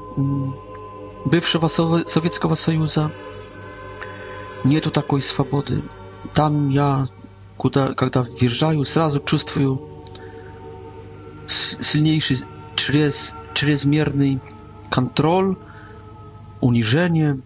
[1.25, 3.11] бывшего Советского Союза
[4.63, 5.83] нету такой свободы.
[6.33, 7.07] Там я,
[7.57, 9.81] куда, когда въезжаю, сразу чувствую
[11.47, 12.41] сильнейший
[12.75, 14.39] чрез, чрезмерный
[14.89, 15.57] контроль,
[16.61, 17.41] унижение,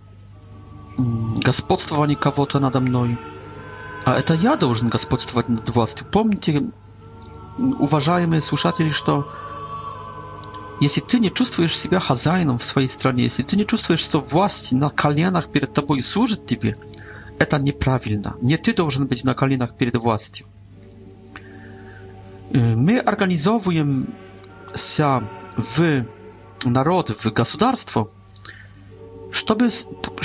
[0.97, 3.17] господствование кого-то надо мной.
[4.05, 6.05] А это я должен господствовать над властью.
[6.09, 6.71] Помните,
[7.57, 9.29] уважаемые слушатели, что
[10.79, 14.71] Если ты не чувствуешь себя хозяином в своей стране, если ты не чувствуешь, что власть
[14.71, 16.77] на коленах перед тобой служит тебе,
[17.37, 18.37] это неправильно.
[18.41, 20.45] Не ты должен быть на коленах перед властью.
[22.51, 24.03] My organizowujemy
[24.75, 25.21] się
[25.57, 26.03] w
[26.65, 28.07] narody, w государstwo,
[29.47, 29.67] żeby,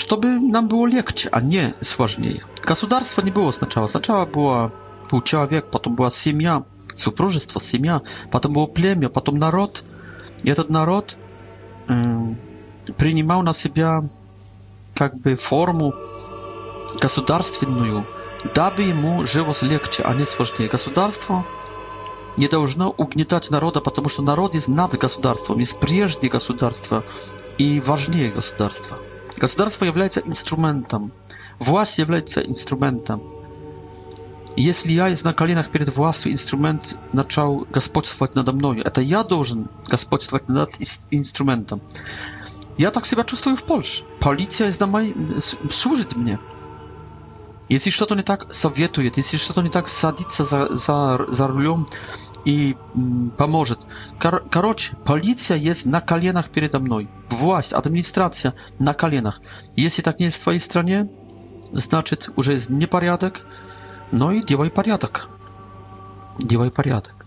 [0.08, 2.40] żeby nam było легче, a nie сложнее.
[2.66, 3.86] Государство nie było сначала.
[3.88, 4.70] Сначала była,
[5.10, 6.62] był człowiek, potem była семья,
[6.96, 9.84] супружество, семья, potem było plemię, potem naród–
[10.50, 11.16] этот народ
[11.88, 12.18] э,
[12.96, 14.00] принимал на себя
[14.94, 15.94] как бы форму
[17.00, 18.04] государственную,
[18.54, 20.68] дабы ему жилось легче, а не сложнее.
[20.68, 21.44] Государство
[22.37, 27.04] не должно угнетать народа, потому что народ есть над государством, есть прежде государства
[27.59, 28.96] и важнее государства.
[29.37, 31.11] Государство является инструментом,
[31.59, 33.22] власть является инструментом.
[34.56, 40.48] Если я на коленах перед властью инструмент начал господствовать надо мною, это я должен господствовать
[40.48, 40.70] над
[41.10, 41.82] инструментом.
[42.78, 44.04] Я так себя чувствую в Польше.
[44.20, 45.14] Полиция на моей...
[45.70, 46.38] служит мне.
[47.70, 49.16] Jeśli что-то не так, советует.
[49.16, 51.86] Если что-то не так, садится за, за, за рулем
[52.44, 53.80] и м, поможет.
[54.20, 57.08] Кор короче, полиция есть на коленах передо мной.
[57.30, 59.40] Власть, администрация на коленах.
[59.76, 61.08] Если так не jest w twojej stronie,
[61.72, 63.42] значит уже есть непорядок,
[64.12, 65.28] no и делай порядок.
[66.38, 67.26] Делай порядок.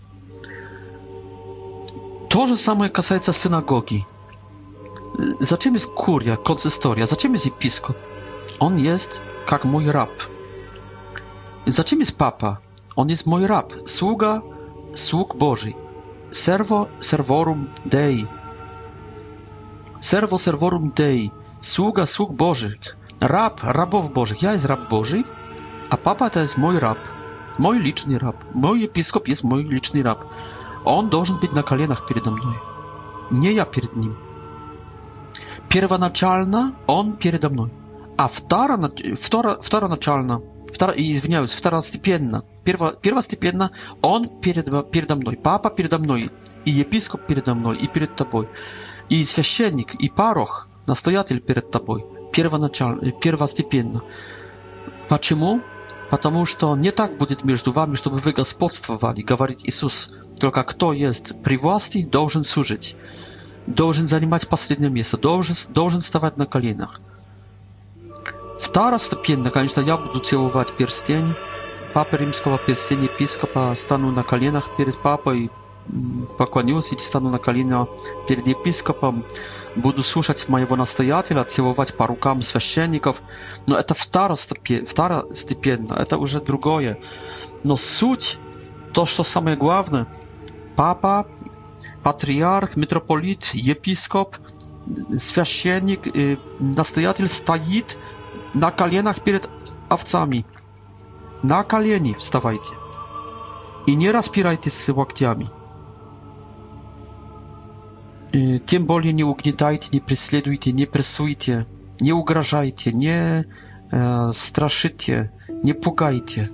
[2.30, 4.04] To же самое касается synagogi.
[5.40, 7.06] Zачем jest kuria, konsystoria?
[7.06, 7.96] Zачем jest episkop?
[8.60, 10.10] On jest jak mój rab.
[11.66, 12.56] Zачем jest papa?
[12.96, 14.40] On jest mój rab, sługa
[14.94, 15.72] sług Boży.
[16.32, 18.26] Servo servorum Dei.
[20.00, 21.30] Servo servorum Dei.
[21.60, 22.78] Sługa sług Boży.
[23.20, 24.34] Rab, rabów Boży.
[24.42, 25.22] Ja jest rab Boży
[25.90, 26.98] a papa to jest mój rab,
[27.58, 30.24] mój liczny rab, mój episkop jest mój liczny rab.
[30.84, 32.54] On должен być na kolanach передо мной,
[33.30, 34.14] nie ja перед ним.
[35.68, 37.70] Первоначально он передо мной,
[38.16, 40.40] а второ, второ, второначально,
[40.72, 43.70] второ, извиняюсь, второстепенно, перво, первостепенно
[44.02, 46.30] он перед, передо мной, папа передо мной,
[46.64, 48.48] и епископ передо мной, и перед тобой,
[49.08, 54.00] и священник, и парох, настоятель перед тобой, первоначально, первостепенно.
[55.08, 55.60] Почему?
[56.10, 60.08] потому что не так будет между вами, чтобы вы господствовали, говорит Иисус.
[60.40, 62.96] Только кто есть при власти, должен служить,
[63.66, 66.46] должен занимать последнее место, должен, должен вставать на
[68.98, 71.34] ступень, наконец-то я буду целовать перстень,
[71.92, 75.50] папы римского перстень епископа, стану на коленях перед папой,
[76.36, 77.88] поклонился и стану на колено
[78.26, 79.24] перед епископом,
[79.76, 83.22] буду слушать моего настоятеля, целовать по рукам священников,
[83.66, 86.98] но это второстепенно, это уже другое.
[87.64, 88.38] Но суть,
[88.92, 90.06] то, что самое главное,
[90.76, 91.26] папа,
[92.02, 94.36] патриарх, митрополит, епископ,
[95.16, 96.00] священник,
[96.58, 97.96] настоятель стоит
[98.54, 99.48] на коленах перед
[99.88, 100.44] овцами.
[101.42, 102.70] На колени вставайте.
[103.86, 105.46] И не распирайтесь локтями
[108.66, 111.66] тем более не угнетайте, не преследуйте, не прессуйте,
[112.00, 113.46] не угрожайте, не
[113.90, 116.50] э, страшите, не пугайте.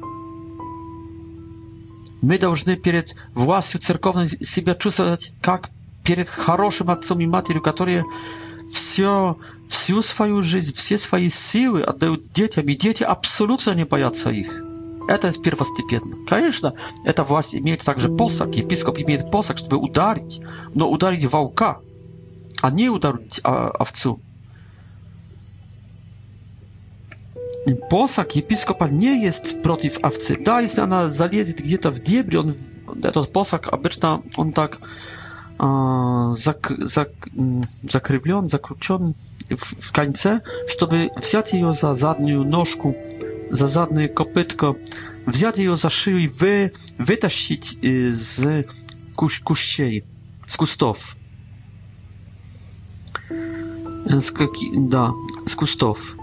[2.22, 5.68] Мы должны перед властью церковной себя чувствовать как
[6.05, 8.05] перед хорошим отцом и матерью, которые
[8.72, 9.37] все,
[9.68, 14.61] всю свою жизнь, все свои силы отдают детям, и дети абсолютно не боятся их.
[15.07, 16.16] Это первостепенно.
[16.26, 16.74] Конечно,
[17.05, 20.40] эта власть имеет также посох, епископ имеет посох, чтобы ударить,
[20.74, 21.80] но ударить волка,
[22.62, 24.18] а не ударить а, овцу.
[27.88, 30.36] Посох епископа не есть против овцы.
[30.38, 32.55] Да, если она залезет где-то в дебри, он,
[33.02, 34.78] этот посох обычно он так
[35.59, 37.09] э, зак, зак,
[37.90, 39.14] закривлен, закручен
[39.50, 39.55] в,
[39.88, 42.94] в конце, чтобы взять ее за заднюю ножку
[43.51, 44.74] za zadne kopytko,
[45.26, 48.66] wziąć ją za szyję i wy, wytaścić y, z
[49.16, 50.03] kuś, kuściej,
[50.47, 51.16] z kustów.
[54.20, 55.12] Z kaki, da,
[55.49, 56.16] z kustów.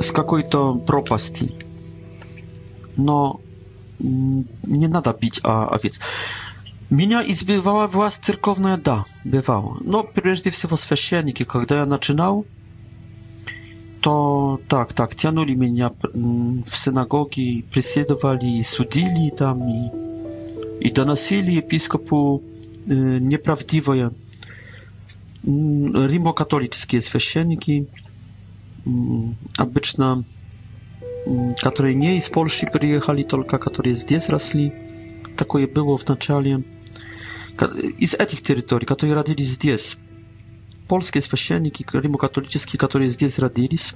[0.00, 1.48] Z mm, jakiej to propasti.
[2.98, 3.38] No,
[4.00, 5.98] mm, nie nada bić, a, więc a więc.
[6.90, 9.76] Меня избивала власть церковная, да, бывало.
[9.82, 12.46] Но прежде всего священники, когда ja начинал,
[14.00, 19.90] to tak, tak, tянули меня mm, w synagogi, преследовали, судили tam i,
[20.80, 22.42] i donosili episkopu
[22.88, 24.10] e, nieprawdziwe
[25.46, 27.84] mm, rimokatolickie święcieniki,
[28.86, 30.22] mm, obyczna,
[31.66, 34.70] które nie z Polski przyjechali, tylko które z gdzie zrosli.
[35.36, 36.60] Takie było w naczelie.
[37.98, 39.96] I z tych terytorii, które radili z здесь
[40.88, 43.94] polskie священники римокатолические, которые здесь родились,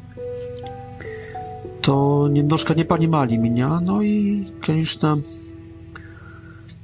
[1.81, 5.21] то немножко не понимали меня, no i, конечно,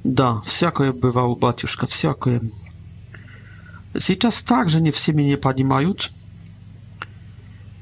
[0.03, 2.41] да, всякое бывало, батюшка, всякое.
[3.97, 6.11] Сейчас также не все меня понимают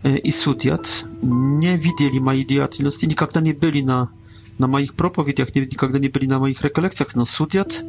[0.04, 0.90] и судят.
[1.22, 4.10] Не видели моей деятельности, никогда не были на,
[4.58, 7.82] на моих проповедях, никогда не были на моих реколлекциях, но судят.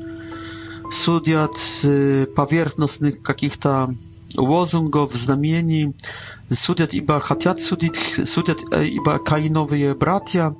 [0.91, 1.53] Судят
[2.34, 3.91] поверхностных каких-то
[4.37, 5.95] лозунгов, знамений
[6.51, 10.55] судят ибо хотят судить, судят ибо каиновые братья,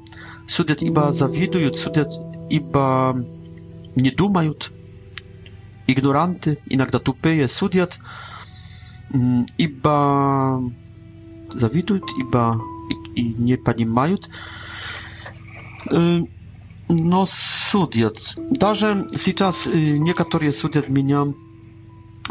[0.47, 2.11] судят ибо завидуют, судят
[2.51, 3.25] ибо
[3.95, 4.73] не думают,
[5.87, 7.99] игноранты, иногда тупые, судят
[9.13, 10.63] ибо
[11.53, 12.61] завидуют, ибо
[13.15, 14.29] и, и не понимают,
[16.91, 18.19] но судят.
[18.37, 21.25] Даже сейчас некоторые судят меня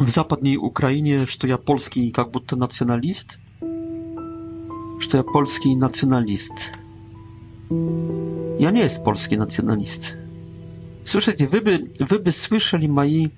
[0.06, 3.40] в Западной Украине, что я польский как будто националист,
[5.00, 6.72] что я польский националист.
[8.60, 10.16] Я не есть польский националист.
[11.04, 13.30] Słyszycie, wy by, wy by słyszeli mojej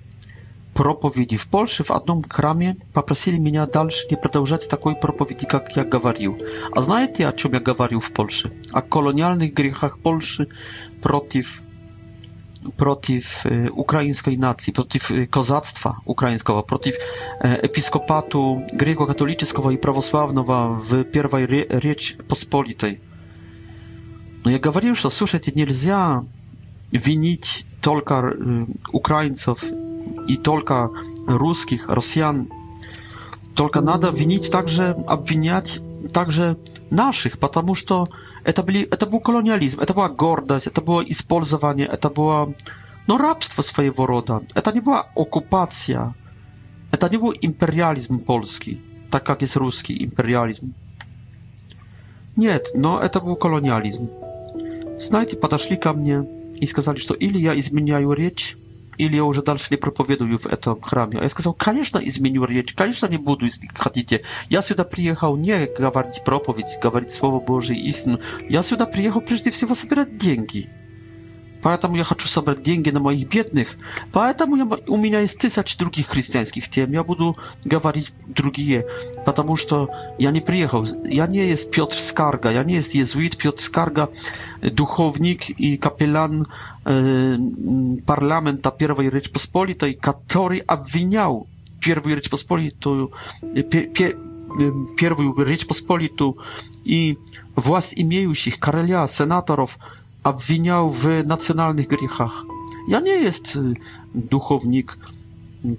[0.74, 5.84] проповеди в Польше в одном храме попросили меня дальше не продолжать такой проповеди, как я
[5.84, 6.38] говорил.
[6.72, 8.50] А знаете, о чем я говорил в Польше?
[8.72, 10.48] О колониальных грехах Польши
[11.02, 11.62] против
[12.76, 16.94] protiv e, ukraińskiej nacji, protiv e, kozactwa ukraińskiego, protiv
[17.40, 21.46] e, episkopatu grekokatolicznego i prawosławnego w pierwszej
[21.82, 23.00] Rzeczy Pospolitej.
[24.44, 26.24] Но я говорил, что, слушайте, winić
[26.92, 27.66] винить
[28.92, 29.64] Ukraińców
[30.28, 30.40] i и
[31.26, 32.46] Ruskich, Rosjan.
[32.46, 32.48] россиян.
[33.54, 35.80] Только надо winić także, obwiniać.
[36.08, 36.58] также
[36.90, 38.06] наших, потому что
[38.44, 42.46] это, были, это был колониализм, это была гордость, это было использование, это было
[43.06, 44.40] но ну, рабство своего рода.
[44.54, 46.14] Это не была оккупация,
[46.92, 48.80] это не был империализм польский,
[49.10, 50.74] так как есть русский империализм.
[52.36, 54.08] Нет, но это был колониализм.
[54.98, 56.24] Знаете, подошли ко мне
[56.56, 58.56] и сказали, что или я изменяю речь,
[59.00, 61.18] или ее уже дальше не проповедую в этом храме.
[61.18, 64.22] А я сказал, конечно, изменю речь, конечно, не буду, если хотите.
[64.50, 68.20] Я сюда приехал не говорить проповедь, говорить Слово Божие истину.
[68.48, 70.68] Я сюда приехал прежде всего собирать деньги.
[71.62, 73.68] Поэтому я хочу собрать деньги на моих бедных.
[74.12, 76.92] Поэтому я, у меня есть тысячи других христианских тем.
[76.92, 78.86] Я буду говорить другие,
[79.26, 79.88] потому что
[80.18, 80.86] я не приехал.
[81.04, 84.10] Я не есть Петр Скарга, я не есть иезуит Петр Скарга,
[84.62, 86.46] духовник и капеллан
[86.84, 87.36] э,
[88.06, 91.46] парламента Первой Речпосполитой, который обвинял
[91.80, 93.12] Первую Речпосполитую,
[93.54, 94.16] пе, пе,
[94.96, 96.36] Первую Речь Посполиту
[96.84, 97.16] и
[97.54, 99.78] власть имеющих, короля, сенаторов
[100.24, 102.42] obwiniał w nacjonalnych grzechach.
[102.88, 103.74] Ja nie jestem y,
[104.14, 104.98] duchownik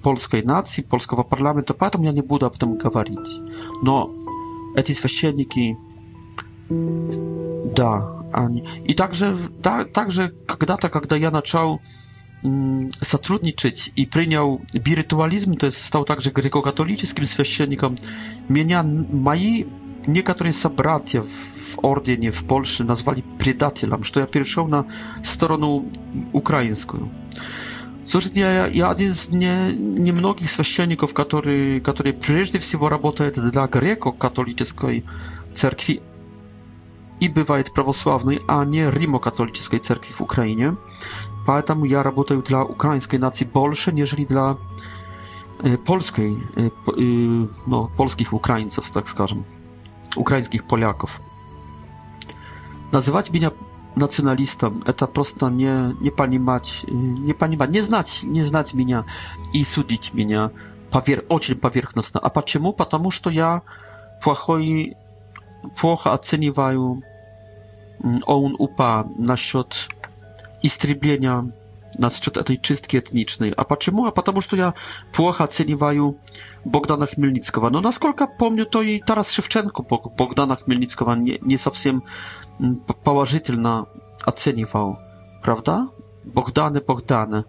[0.01, 3.29] polskiej nacji, polskiego parlamentu, dlatego ja nie będę o tym mówić.
[3.83, 4.09] No,
[4.85, 5.75] ci święcieniki,
[7.75, 8.07] da,
[8.87, 10.29] I także, da, także,
[10.59, 11.77] kiedy kiedy ja zacząłem
[13.03, 17.95] współpracować i przyjął birytualizm, to stał także grekokatolickim święcienikiem,
[18.49, 19.63] mnie, moje
[20.07, 24.87] Некоторые собратья в ордене в Польше назвали предателем, что я перешел на
[25.23, 25.85] сторону
[26.33, 27.09] украинскую.
[28.05, 35.05] Слушайте, я, я один из не, немногих священников, который, который прежде всего работает для греко-католической
[35.53, 36.01] церкви
[37.19, 40.77] и бывает православной, а не римо-католической церкви в Украине.
[41.45, 44.57] Поэтому я работаю для украинской нации больше, нежели для
[45.85, 46.31] польskiej,
[47.67, 49.35] no, polskich Ukraińców, tak skażę
[50.15, 51.21] ukraińskich Polaków.
[52.91, 53.51] Nazywać mnie
[53.95, 55.91] nacjonalistą, e, to prosto nie
[56.29, 56.91] nie mać, y,
[57.21, 59.03] nie panimać, nie znać, nie znać mnie
[59.53, 60.39] i sudić mnie
[60.91, 62.21] powier ocień powierzchowna.
[62.21, 62.73] A po czemu?
[62.73, 63.61] Потому что я
[64.23, 64.95] плохой
[65.81, 66.99] плохо оцениваю
[68.25, 69.67] он упа насчёт
[70.63, 71.51] истребления
[71.99, 73.53] na szczyt tej czystki etnicznej.
[73.57, 74.05] A po czemu?
[74.05, 74.73] A potem, że ja
[75.11, 76.15] płocha ceniwaju
[76.65, 77.69] Bogdana Chmielnickowa.
[77.69, 79.85] No, na naskolka pomnił to i teraz Szywczenko
[80.17, 81.99] Bogdana Chmielnickowa nie, nie совсем
[82.59, 83.85] mm, położytelna
[84.25, 84.95] oceniwał.
[85.41, 85.87] Prawda?
[86.25, 87.43] Bogdany, Bogdany.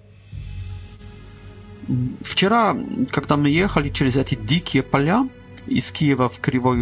[2.24, 2.74] Wczoraj,
[3.14, 5.24] kiedy my jechali przez te dzikie pola
[5.68, 6.78] i z Kijewa w Krywoj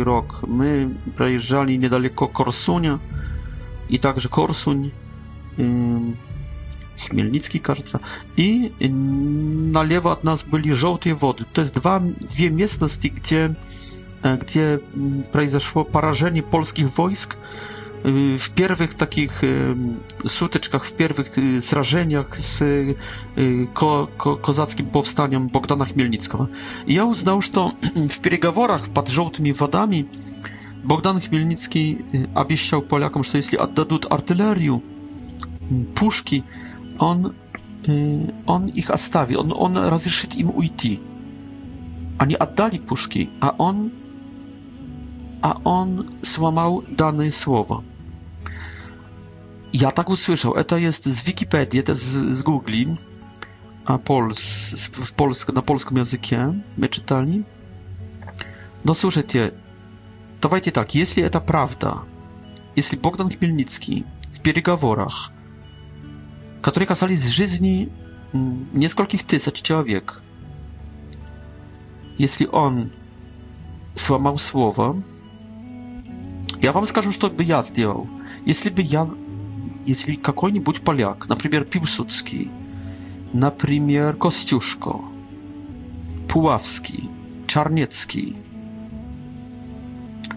[0.46, 2.98] my przejeżdżali niedaleko Korsunia
[3.88, 4.90] i także Korsun.
[7.08, 8.00] Chmielnicki, кажется,
[8.36, 11.44] и налево от нас были желтые воды.
[11.52, 13.56] То есть два, две местности, где,
[14.22, 17.36] gdzie e, mm, произошло parażenie polskich wojsk
[18.04, 19.74] y, w pierwszych takich y,
[20.26, 22.60] suteczkach, w pierwszych y, zrażeniach z
[24.42, 26.46] kozackim powstaniem Bogdana Chmielnickiego.
[26.86, 27.50] ja uznał, że
[28.10, 30.04] w переговорach pod żółtymi wodami
[30.84, 31.96] Bogdan Chmielnicki
[32.34, 34.78] obiecał Polakom, że jeśli oddadzą artylerię,
[35.94, 36.42] puszki,
[37.00, 41.00] Y, on ich он on оставил, он, он разрешит им уйти.
[42.18, 43.90] oddali puszki, a on,
[45.40, 47.30] a on он dane данное
[49.72, 50.56] Ja tak usłyszał.
[50.58, 52.72] E, to jest z Wikipedii, to jest z, z Google,
[53.84, 55.14] a pols, w
[55.54, 56.36] na polskim języku
[56.78, 57.42] my czytali.
[58.84, 59.50] No słuchajcie,
[60.50, 62.02] wajcie tak, jeśli to prawda,
[62.76, 65.30] jeśli Bogdan Chmielnicki w переговорах
[66.62, 67.90] которые касались жизни
[68.32, 70.22] нескольких тысяч человек.
[72.18, 72.92] Если он
[73.94, 75.02] сломал слово,
[76.60, 78.06] я вам скажу, что бы я сделал.
[78.44, 79.08] Если бы я,
[79.86, 82.50] если какой-нибудь поляк, например, Пилсудский,
[83.32, 84.96] например, Костюшко,
[86.28, 87.08] Puławski,
[87.46, 88.36] Czarniecki,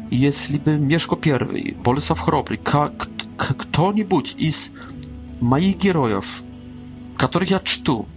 [0.10, 1.18] если бы Mieszko
[1.56, 2.58] I, Bolesław Chrobry,
[3.36, 4.72] кто-нибудь из
[5.44, 6.42] моих героев,
[7.18, 8.08] которых я чту,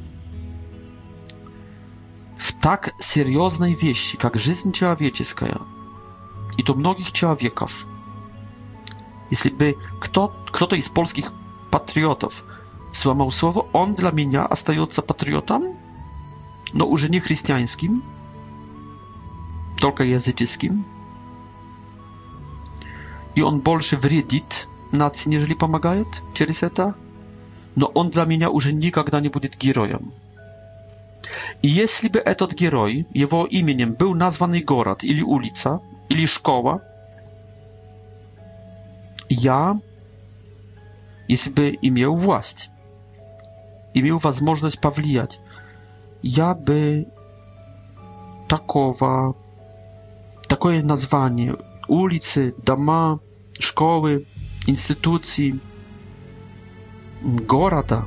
[2.38, 5.60] в так серьезной вещи, как жизнь человеческая,
[6.56, 7.86] и то многих человеков.
[9.30, 11.32] Если бы кто, кто-то из польских
[11.72, 12.44] патриотов
[12.92, 15.76] сломал слово, он для меня остается патриотом,
[16.72, 18.04] но уже не христианским,
[19.78, 20.86] только языческим.
[23.34, 26.94] И он больше вредит нации, нежели помогает через это
[27.76, 30.12] но он для меня уже никогда не будет героем.
[31.62, 36.82] И если бы этот герой, его именем был названный город или улица, или школа,
[39.28, 39.78] я,
[41.28, 42.70] если бы имел власть,
[43.92, 45.38] имел возможность повлиять,
[46.22, 47.06] я бы
[48.48, 49.36] такого,
[50.48, 51.56] такое название
[51.88, 53.20] улицы, дома,
[53.60, 54.26] школы,
[54.66, 55.60] институции–
[57.26, 58.06] города,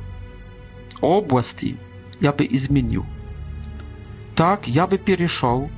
[1.02, 1.76] области
[2.20, 3.04] я бы изменил.
[4.34, 5.70] Так я бы перешел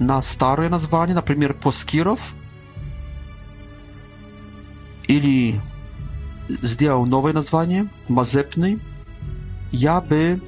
[0.00, 2.34] на старое название, например, Поскиров,
[5.06, 5.60] или
[6.48, 8.80] сделал новое название, Мазепный,
[9.70, 10.40] я бы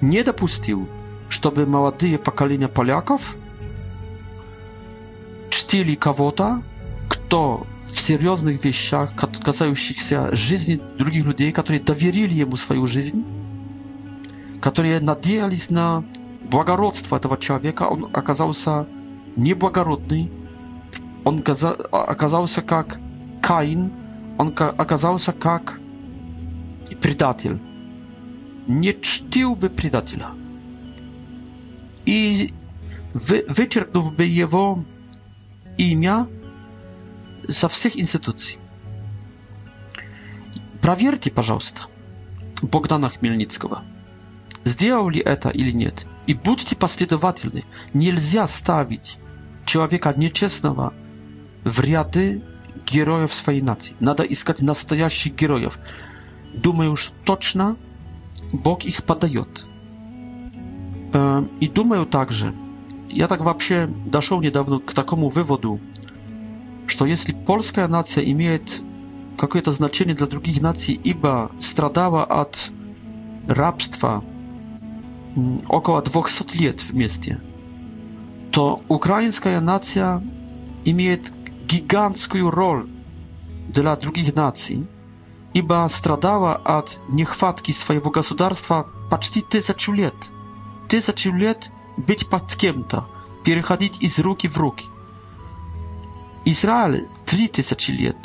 [0.00, 0.88] не допустил,
[1.28, 3.36] чтобы молодые поколения поляков
[5.50, 6.62] чтили кого-то,
[7.10, 9.12] кто в серьезных вещах,
[9.42, 13.24] касающихся жизни других людей, которые доверили ему свою жизнь,
[14.60, 16.04] которые надеялись на
[16.50, 18.86] благородство этого человека, он оказался
[19.36, 20.30] неблагородный,
[21.24, 21.70] он а,
[22.02, 22.98] оказался как
[23.40, 23.92] Каин,
[24.38, 25.80] он оказался как
[27.00, 27.58] предатель.
[28.66, 30.26] Не чтил бы предателя.
[32.04, 32.52] И
[33.14, 34.84] вычеркнув бы его
[35.78, 36.26] имя,
[37.48, 38.58] со всех институций.
[40.82, 41.82] Проверьте, пожалуйста,
[42.62, 43.82] Богдана Хмельницкого.
[44.64, 46.06] Сделал ли это или нет.
[46.26, 47.64] И будьте последовательны.
[47.94, 49.18] Нельзя ставить
[49.64, 50.92] человека нечестного
[51.64, 52.42] в ряды
[52.86, 53.94] героев своей нации.
[53.98, 55.78] Надо искать настоящих героев.
[56.54, 57.76] Думаю, что точно
[58.52, 59.66] Бог их подает.
[61.60, 62.54] И думаю также,
[63.08, 65.80] я так вообще дошел недавно к такому выводу,
[66.88, 68.82] что если польская нация имеет
[69.36, 72.70] какое-то значение для других наций, ибо страдала от
[73.46, 74.24] рабства
[75.68, 77.40] около 200 лет вместе,
[78.50, 80.22] то украинская нация
[80.84, 81.30] имеет
[81.66, 82.88] гигантскую роль
[83.68, 84.86] для других наций,
[85.52, 90.14] ибо страдала от нехватки своего государства почти тысячу лет.
[90.88, 93.06] Тысячу лет быть под кем-то,
[93.44, 94.86] переходить из руки в руки–
[96.44, 98.16] Izrael 3000 лет.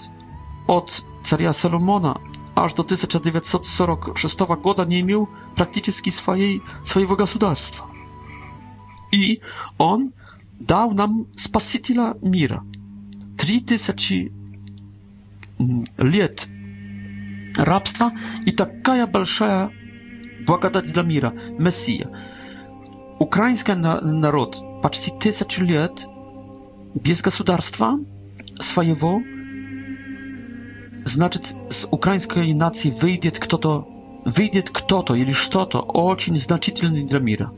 [0.68, 2.16] От царя Соломона
[2.56, 7.86] аж до 1946 года не имел практически своей, своего государства.
[9.12, 9.42] И
[9.78, 10.14] он
[10.60, 12.64] дал нам Спасителя мира.
[13.38, 14.32] 3000
[15.98, 16.48] лет
[17.58, 18.12] рабства
[18.46, 19.70] и такая большая
[20.48, 22.10] благодать для мира, Мессия.
[23.20, 26.06] Украинский народ почти тысячу лет
[26.96, 27.98] без государства
[28.60, 29.22] своего,
[31.06, 33.88] значит, с украинской нации выйдет кто-то,
[34.26, 37.52] выйдет кто-то или что-то очень значительное для мира.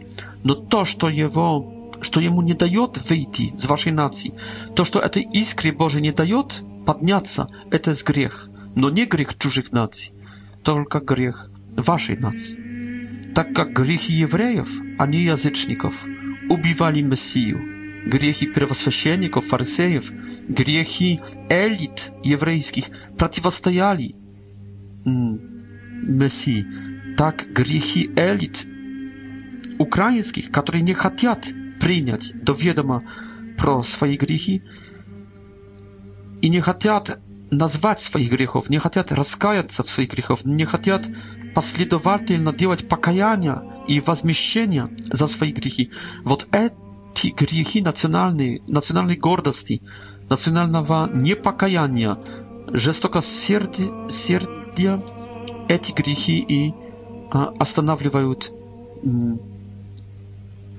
[0.43, 4.33] Но то, что его, что ему не дает выйти с вашей нации,
[4.75, 8.49] то, что этой искре Божьей не дает подняться, это грех.
[8.75, 10.11] Но не грех чужих наций,
[10.63, 12.61] только грех вашей нации.
[13.33, 16.03] Так как грехи евреев, а не язычников,
[16.49, 20.11] убивали Мессию– грехи первосвященников, фарисеев,
[20.47, 22.85] грехи элит еврейских
[23.17, 24.15] противостояли
[25.03, 26.65] Мессии.
[27.17, 28.67] Так грехи элит
[29.79, 31.47] украинских, которые не хотят
[31.79, 33.01] принять до ведома
[33.57, 34.61] про свои грехи
[36.41, 37.19] и не хотят
[37.51, 41.05] назвать своих грехов, не хотят раскаяться в своих грехах, не хотят
[41.53, 45.91] последовательно делать покаяние и возмещение за свои грехи.
[46.23, 46.75] Вот это
[47.15, 49.81] грехи, грехи национальной, национальной гордости,
[50.29, 52.17] национального непокаяния,
[52.67, 54.99] жестокосердия,
[55.69, 56.73] эти грехи и
[57.31, 58.51] а, останавливают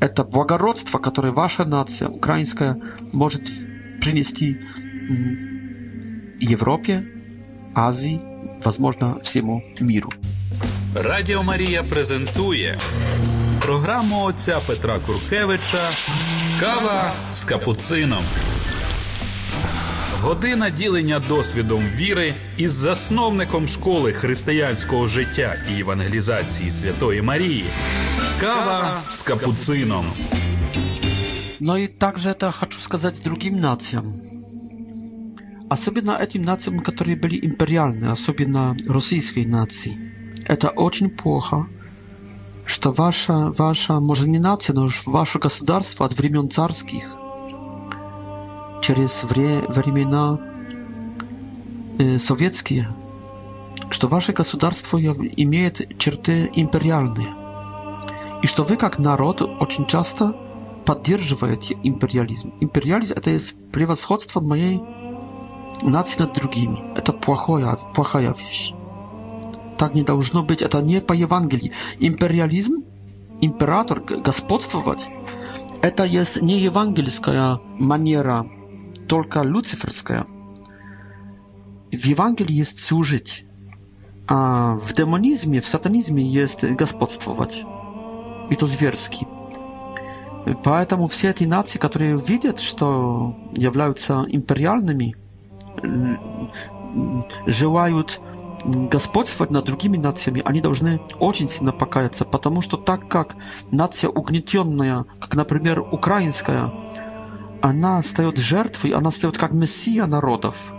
[0.00, 2.76] это благородство, которое ваша нация, украинская,
[3.12, 3.48] может
[4.02, 4.58] принести
[6.38, 7.06] Европе,
[7.74, 8.20] Азии,
[8.62, 10.10] возможно, всему миру.
[10.94, 12.78] Радио Мария презентует.
[13.60, 15.90] Програму отця Петра Куркевича
[16.60, 18.22] Кава з капуцином.
[20.20, 27.64] Година ділення досвідом віри із засновником школи християнського життя і евангелізації Святої Марії.
[28.40, 30.06] Кава з капуцином.
[30.06, 34.14] No ну и также это хочу сказати другим націям.
[35.70, 39.96] Особенно этим націям, які були імперіальні, особенно российской нації.
[40.48, 41.66] Это очень плохо,
[42.66, 47.04] что ваша, ваша, может не нация, но уж ваше государство от времен царских
[48.82, 50.38] через вре, времена
[51.98, 52.90] э, советские,
[53.90, 57.28] что ваше государство имеет черты империальные,
[58.42, 60.36] и что вы как народ очень часто
[60.84, 62.52] поддерживаете империализм.
[62.60, 64.82] Империализм это есть превосходство моей
[65.82, 66.78] нации над другими.
[66.96, 68.72] Это плохая, плохая вещь.
[69.76, 71.72] Так не должно быть, это не по Евангелии.
[72.00, 72.84] Империализм,
[73.40, 75.06] император, господствовать,
[75.82, 78.46] это есть не евангельская манера,
[79.08, 80.26] только люциферская.
[81.92, 83.44] В Евангелии есть служить,
[84.26, 87.64] а в демонизме, в сатанизме есть господствовать.
[88.50, 89.26] И то зверски.
[90.62, 95.14] Поэтому все эти нации, которые видят, что являются империальными,
[97.46, 98.20] желают
[98.66, 103.36] господствовать над другими нациями, они должны очень сильно покаяться, потому что так как
[103.70, 106.72] нация угнетенная, как, например, украинская,
[107.62, 110.72] она стает жертвой, она стает как мессия народов.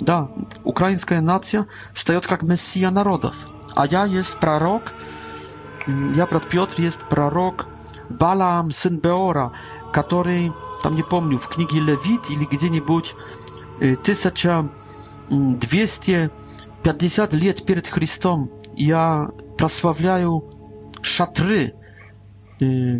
[0.00, 0.28] Да,
[0.64, 3.46] украинская нация стает как мессия народов.
[3.76, 4.82] А я есть пророк,
[5.86, 7.68] я, брат Петр, есть пророк
[8.08, 9.52] Балаам, сын Беора,
[9.92, 10.52] который,
[10.82, 13.14] там не помню, в книге Левит или где-нибудь
[13.78, 14.70] 1200
[16.10, 16.28] э,
[16.82, 20.44] 50 лет перед Христом я прославляю
[21.02, 21.74] шатры
[22.60, 22.96] э,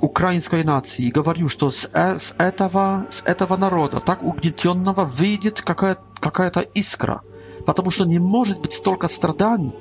[0.00, 5.98] украинской нации и говорю, что с, с, этого, с этого народа, так угнетенного, выйдет какая,
[6.20, 7.22] какая-то искра.
[7.66, 9.72] Потому что не может быть столько страданий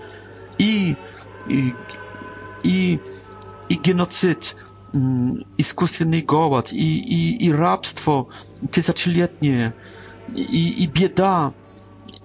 [0.57, 0.97] и,
[1.47, 1.73] и,
[2.63, 2.99] и,
[3.69, 4.55] и геноцид,
[4.93, 4.97] э,
[5.57, 8.27] искусственный голод, и, и, и рабство
[8.71, 9.73] тысячелетнее,
[10.35, 11.53] и, и беда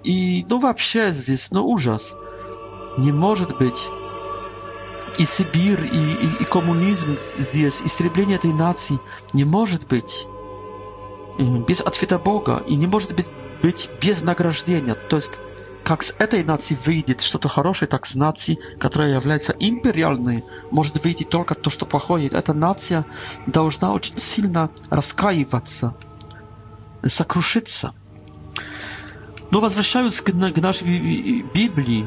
[0.07, 2.17] i nowa przez jest no ужас.
[2.99, 3.89] Не может быть.
[5.19, 9.01] И Сибирь, и, и, и коммунизм здесь, истребление этой нации
[9.33, 10.29] не может быть
[11.69, 13.27] без ответа Бога и не может быть,
[13.63, 14.95] быть без награждения.
[14.95, 15.41] То есть,
[15.83, 21.25] как с этой нации выйдет что-то хорошее, так с нации, которая является империальной, может выйти
[21.25, 22.29] только то, что плохое.
[22.29, 23.05] Эта нация
[23.47, 25.95] должна очень сильно раскаиваться,
[27.05, 27.93] сокрушиться.
[29.53, 32.07] Но возвращаются к, к нашей Библии.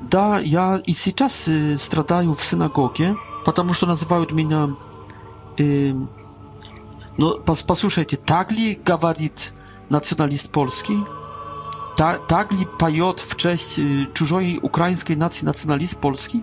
[0.00, 4.70] Да, я и сейчас э, страдаю в синагоге, потому что называют меня...
[5.58, 5.92] Э,
[7.18, 9.52] но пос, послушайте, так ли говорит
[9.90, 11.04] националист польский?
[11.98, 13.80] Ta, tak li pajot w cześć
[14.12, 16.42] czużej ukraińskiej nacji nacjonalist Polski?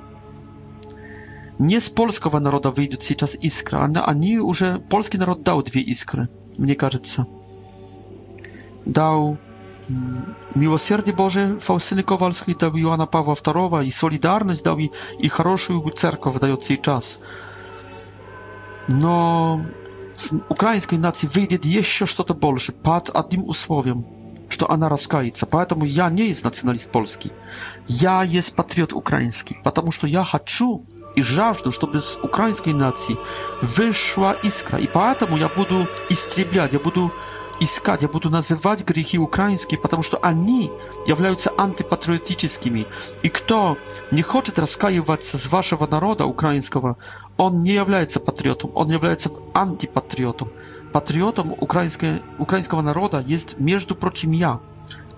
[1.59, 6.27] Nie z polskiego narodu wyjdzie teraz iskra, a nie już polski naród dał dwie iskry,
[6.59, 7.25] mnie кажется
[8.87, 9.37] dał
[10.55, 16.39] Miłosierdzie Boże Faustyny Kowalskiej dał Joana Pawła II i Solidarność dał i, i хорошую cerkow
[16.39, 17.19] dający jej czas.
[18.89, 19.61] Но
[20.13, 24.05] с украинской нации выйдет еще что-то больше, под одним условием,
[24.49, 25.45] что она раскается.
[25.45, 27.31] Поэтому я не есть националист польский.
[27.87, 30.83] Я есть патриот украинский, потому что я хочу
[31.15, 33.17] и жажду, чтобы с украинской нации
[33.61, 34.79] вышла искра.
[34.79, 40.03] И поэтому я буду истреблять, я буду э, искать, я буду называть грехи украинские, потому
[40.03, 40.71] что они
[41.05, 42.87] являются антипатриотическими.
[43.23, 43.77] И кто
[44.11, 46.97] не хочет раскаиваться с вашего народа украинского,
[47.37, 50.49] он не является патриотом, он является антипатриотом.
[50.93, 54.59] Патриотом украинской, украинского народа есть, между прочим, я,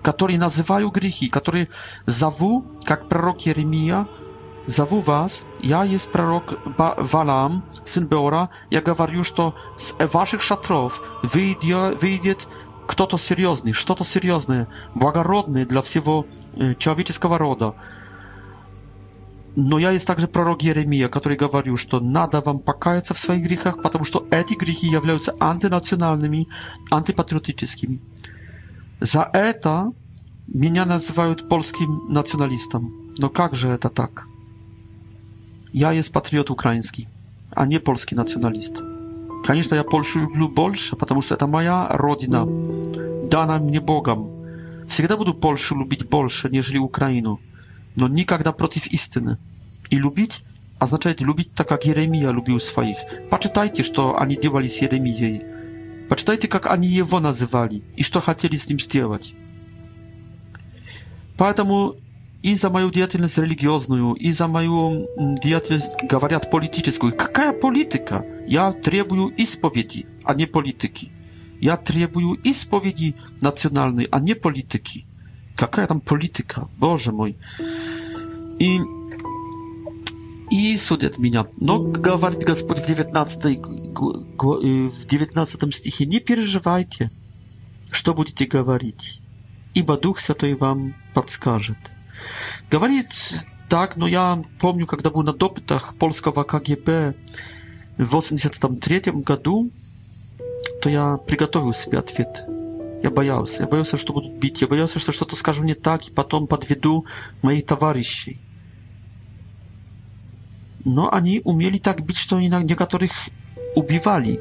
[0.02, 1.68] который называю грехи, который
[2.06, 4.06] зову, как пророк Еремия,
[4.70, 11.98] Zowuwas, ja jest prorok ba Walaam, syn Beora, ja говорю, что с ваших шатров выйдет,
[12.02, 12.46] выйдет
[12.86, 16.24] кто-то серьезный, что-то серьезное, благородное для всего
[16.78, 17.72] человеческого рода.
[19.56, 23.82] Но я есть также пророк Еремия, который говорил, что надо вам покаяться в своих грехах,
[23.82, 26.46] потому что эти грехи являются антинациональными,
[26.90, 27.98] антипатриотическими.
[29.00, 29.90] За это
[30.46, 33.12] меня называют польским националистом.
[33.18, 34.29] Но как же это так?
[35.72, 37.08] Я есть патриот украинский,
[37.52, 38.80] а не польский националист.
[39.46, 42.44] Конечно, я Польшу люблю больше, потому что это моя родина,
[43.28, 44.30] дана мне Богом.
[44.88, 47.40] Всегда буду Польшу любить больше, нежели Украину,
[47.94, 49.38] но никогда против истины.
[49.90, 50.42] И любить
[50.78, 52.96] означает любить так, как Еремия любил своих.
[53.30, 55.42] Почитайте, что они делали с Еремией.
[56.08, 59.34] Почитайте, как они его называли и что хотели с ним сделать.
[61.38, 61.94] Поэтому
[62.42, 65.06] и за мою деятельность религиозную, и за мою
[65.42, 67.12] деятельность, говорят, политическую.
[67.14, 68.24] Какая политика?
[68.46, 71.10] Я требую исповеди, а не политики.
[71.60, 75.04] Я требую исповеди национальной, а не политики.
[75.56, 76.66] Какая там политика?
[76.78, 77.36] Боже мой.
[78.58, 78.78] И,
[80.50, 81.46] и судят меня.
[81.58, 87.10] Но, говорит Господь в 19, э, в 19 стихе, не переживайте,
[87.90, 89.20] что будете говорить,
[89.74, 91.76] ибо Дух Святой вам подскажет.
[92.70, 93.08] Говорит
[93.68, 97.14] так, но я помню, когда был на допытах польского КГБ
[97.98, 99.70] в 83 году,
[100.82, 102.44] то я приготовил себе ответ.
[103.02, 103.62] Я боялся.
[103.62, 104.60] Я боялся, что будут бить.
[104.60, 107.06] Я боялся, что что-то скажу не так, и потом подведу
[107.42, 108.38] моих товарищей.
[110.84, 113.12] Но они умели так бить, что некоторых
[113.74, 114.40] убивали.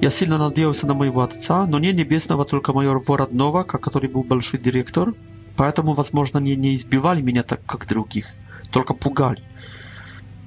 [0.00, 4.60] Я сильно надеялся на моего отца, но не небесного, только майор Вороднова, который был большой
[4.60, 5.14] директор–
[5.56, 8.26] Поэтому, возможно, не, не избивали меня так, как других,
[8.70, 9.42] только пугали.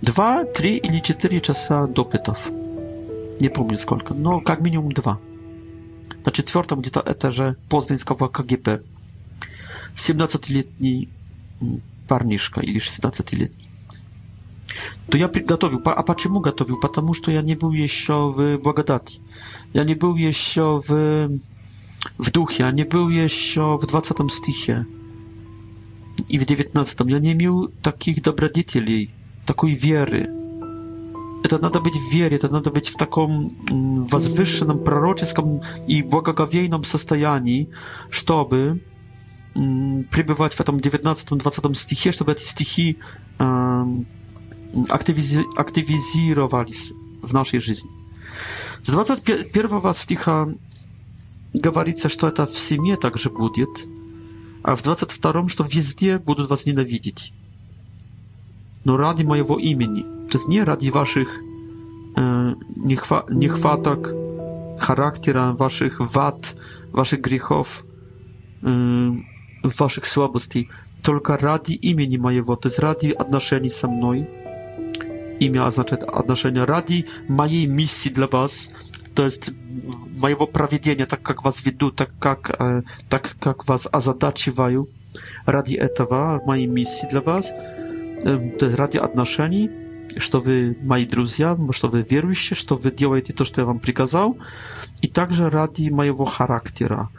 [0.01, 2.49] Два, три или четыре часа допытов.
[3.41, 5.19] Не помню сколько, но как минимум два.
[6.25, 8.81] На четвертом где-то этаже Познанского КГБ.
[9.95, 11.09] 17-летний
[12.07, 13.67] парнишка или 16-летний.
[15.09, 15.79] To ja gotowił.
[15.85, 16.79] A почему gotowił?
[16.79, 19.19] Потому что я не был еще в благодати.
[19.73, 21.29] Я не был еще в,
[22.19, 22.63] в духе.
[22.63, 24.85] Я не был еще в 20 стихе.
[26.29, 29.11] и в девятнадцатом я не имел таких добродетелей,
[29.47, 30.29] такой веры.
[31.43, 33.55] Это надо быть в вере, это надо быть в таком
[34.07, 37.69] возвышенном, пророческом и благоговейном состоянии,
[38.11, 38.81] чтобы
[39.55, 42.97] пребывать в этом 19-20 стихе, чтобы эти стихи
[43.39, 43.85] э,
[44.89, 47.89] активизи активизировались в нашей жизни.
[48.83, 50.47] С 21 стиха
[51.53, 53.69] говорится, что это в семье также будет–
[54.63, 57.31] а в 22-м, что везде будут вас ненавидеть.
[58.83, 61.27] Но ради моего имени, то есть не ради ваших
[62.17, 64.13] э, нехва нехваток
[64.79, 66.55] характера, ваших вад,
[66.91, 67.83] ваших грехов,
[68.63, 69.09] э,
[69.63, 70.69] ваших слабостей,
[71.03, 74.27] только ради имени моего, то есть ради отношений со мной.
[75.39, 78.71] Имя означает отношения ради моей миссии для вас–
[79.15, 79.51] то есть
[80.17, 84.87] моего проведения, так как вас веду, так как, э, так как вас озадачиваю
[85.45, 89.69] ради этого, моей миссии для вас, э, то есть ради отношений,
[90.17, 94.37] что вы мои друзья, что вы верующие, что вы делаете то, что я вам приказал,
[95.01, 97.09] и также ради моего характера.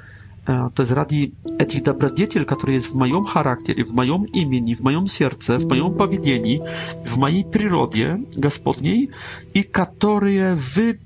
[0.47, 4.81] Э, то есть ради этих добродетелей, которые есть в моем характере, в моем имени, в
[4.81, 6.63] моем сердце, в моем поведении,
[7.05, 9.11] в моей природе Господней,
[9.55, 10.99] и которые вы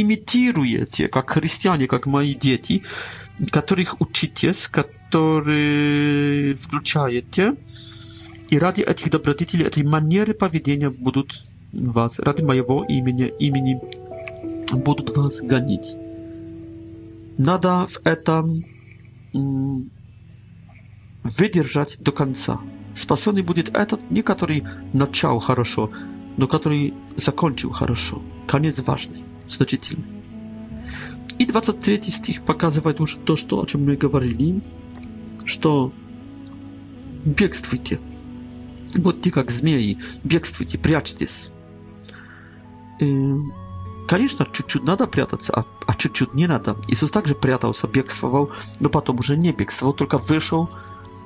[0.00, 2.82] имитируете, как христиане, как мои дети,
[3.50, 7.54] которых учите, которые включаете,
[8.50, 11.40] и ради этих добродетелей, этой манеры поведения будут
[11.72, 13.80] вас, ради моего имени, имени
[14.72, 15.94] будут вас гонить.
[17.38, 18.64] Надо в этом
[21.24, 22.60] выдержать до конца.
[22.94, 25.90] Спасенный будет этот, не который начал хорошо,
[26.36, 28.22] но который закончил хорошо.
[28.46, 30.04] Конец важный значительны.
[31.38, 34.62] И 23 стих показывает уже то, что, о чем мы говорили,
[35.44, 35.92] что
[37.24, 38.00] бегствуйте.
[38.94, 41.50] Будьте как змеи, бегствуйте, прячьтесь.
[43.00, 43.36] И, э,
[44.08, 46.76] конечно, чуть-чуть надо прятаться, а, а чуть-чуть не надо.
[46.88, 50.70] Иисус также прятался, бегствовал, но потом уже не бегствовал, только вышел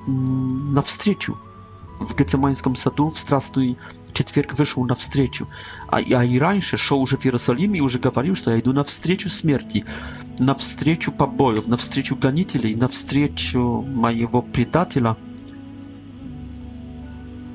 [0.07, 1.37] навстречу
[1.99, 3.77] в Гецеманском саду в страстный
[4.23, 5.47] четверг вышел навстречу,
[5.87, 9.29] а, а и раньше шел уже в Иерусалим и уже говорил, что я иду навстречу
[9.29, 9.85] смерти,
[10.39, 15.17] навстречу побоев, навстречу гонителей, навстречу моего предателя.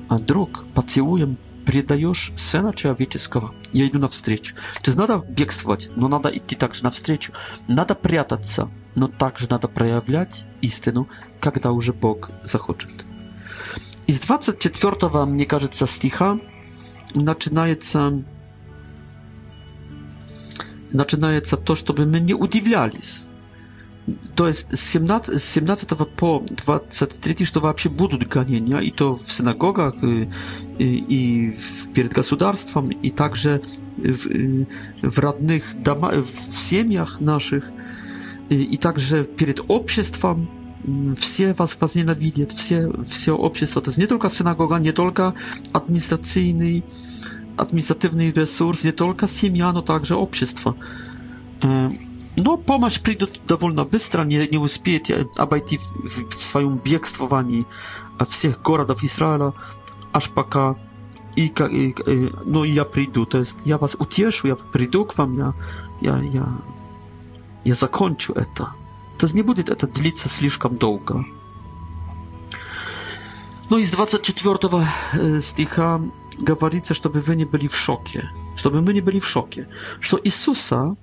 [0.09, 3.53] А друг, поцелуем предаешь сына человеческого.
[3.73, 4.55] Я иду навстречу.
[4.81, 7.33] То есть надо бегствовать, но надо идти также навстречу.
[7.67, 11.09] Надо прятаться, но также надо проявлять истину,
[11.41, 12.89] когда уже Бог захочет.
[14.05, 16.39] Из 24, мне кажется, стиха
[17.23, 18.23] начинается
[20.91, 23.27] начинается то, чтобы мы не удивлялись.
[24.35, 29.29] То есть с 17, с 17 по 23, что вообще будут гонения, и то в
[29.29, 30.29] синагогах, и,
[30.77, 31.57] и, и
[31.93, 33.61] перед государством, и также
[33.97, 34.63] в,
[35.01, 37.65] в родных домах, в семьях наших,
[38.47, 40.47] и, и также перед обществом
[41.15, 43.81] все вас возненавидят, все, все общество.
[43.81, 45.33] То есть не только синагога, не только
[45.73, 46.83] административный,
[47.57, 50.75] административный ресурс, не только семья, но также общество.
[51.63, 51.91] No, e,
[52.43, 57.63] no pomoc przyjdzie dowolna bystra, nie, nie uspieje obejść e, w, w swoim biegstwowaniu
[58.27, 59.51] wszystkich городов Izraela,
[60.13, 60.75] aż пока
[61.35, 61.69] i, e,
[62.45, 65.53] no i ja przyjdę, to jest, ja was ucieszę, ja przyjdę k wam, ja,
[66.01, 66.47] ja, ja,
[67.65, 68.69] ja zakończę to.
[69.17, 71.25] то не будет это длиться слишком долго.
[73.69, 74.55] Но ну, из 24
[75.13, 76.01] э, стиха
[76.37, 79.67] говорится, чтобы вы не были в шоке, чтобы мы не были в шоке,
[79.99, 80.95] что Иисуса,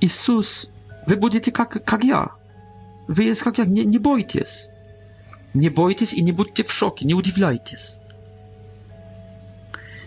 [0.00, 0.70] Иисус,
[1.06, 2.32] вы будете как, как я,
[3.06, 4.70] вы есть как я, не, не бойтесь,
[5.54, 7.98] не бойтесь и не будьте в шоке, не удивляйтесь.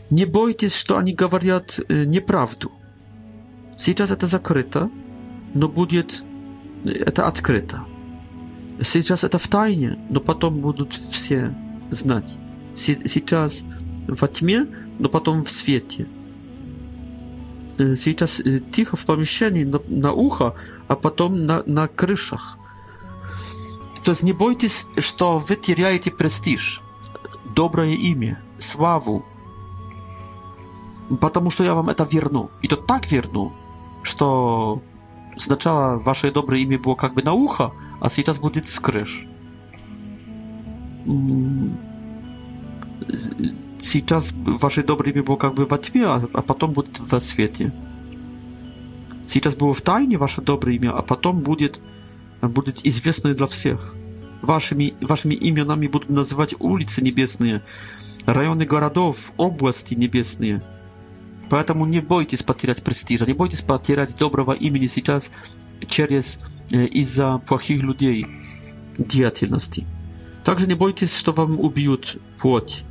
[0.10, 2.72] Не бойтесь, что они говорят э, неправду.
[3.78, 4.90] Сейчас это закрыто,
[5.54, 6.22] но будет
[6.86, 7.86] это открыто.
[8.84, 11.54] Сейчас это в тайне, но потом будут все
[11.92, 12.38] знать.
[12.76, 13.62] Сейчас
[14.08, 14.68] во тьме,
[14.98, 16.08] но потом в свете.
[17.78, 20.56] Э, сейчас э, тихо в помещении на, на ухо,
[20.88, 22.58] а потом на, на крышах.
[24.04, 26.82] То есть не бойтесь, что вы теряете престиж,
[27.56, 29.24] доброе имя, славу,
[31.22, 32.50] потому что я вам это верну.
[32.64, 33.54] И то так верну,
[34.02, 34.82] что
[35.38, 39.28] Znaczała, wasze dobre imię było jakby na ucha, a teraz będzie skrysz.
[44.06, 47.72] Teraz wasze dobre imię było jakby w tmie, a potem będzie w świecie.
[49.34, 51.70] Teraz było w tajnie wasze dobre imię, a potem będzie
[52.42, 53.96] będzie известно dla wszystkich.
[54.44, 57.60] Waszymi waszymi imionami będą nazywać ulice niebieskie,
[58.28, 60.62] rajony городов, области niebieskie.
[61.52, 65.30] Поэтому не бойтесь потерять престижа, не бойтесь потерять доброго имени сейчас
[65.86, 66.38] через
[66.70, 68.26] из-за плохих людей
[68.98, 69.86] деятельности.
[70.46, 72.86] Также не бойтесь, что вам убьют плоть.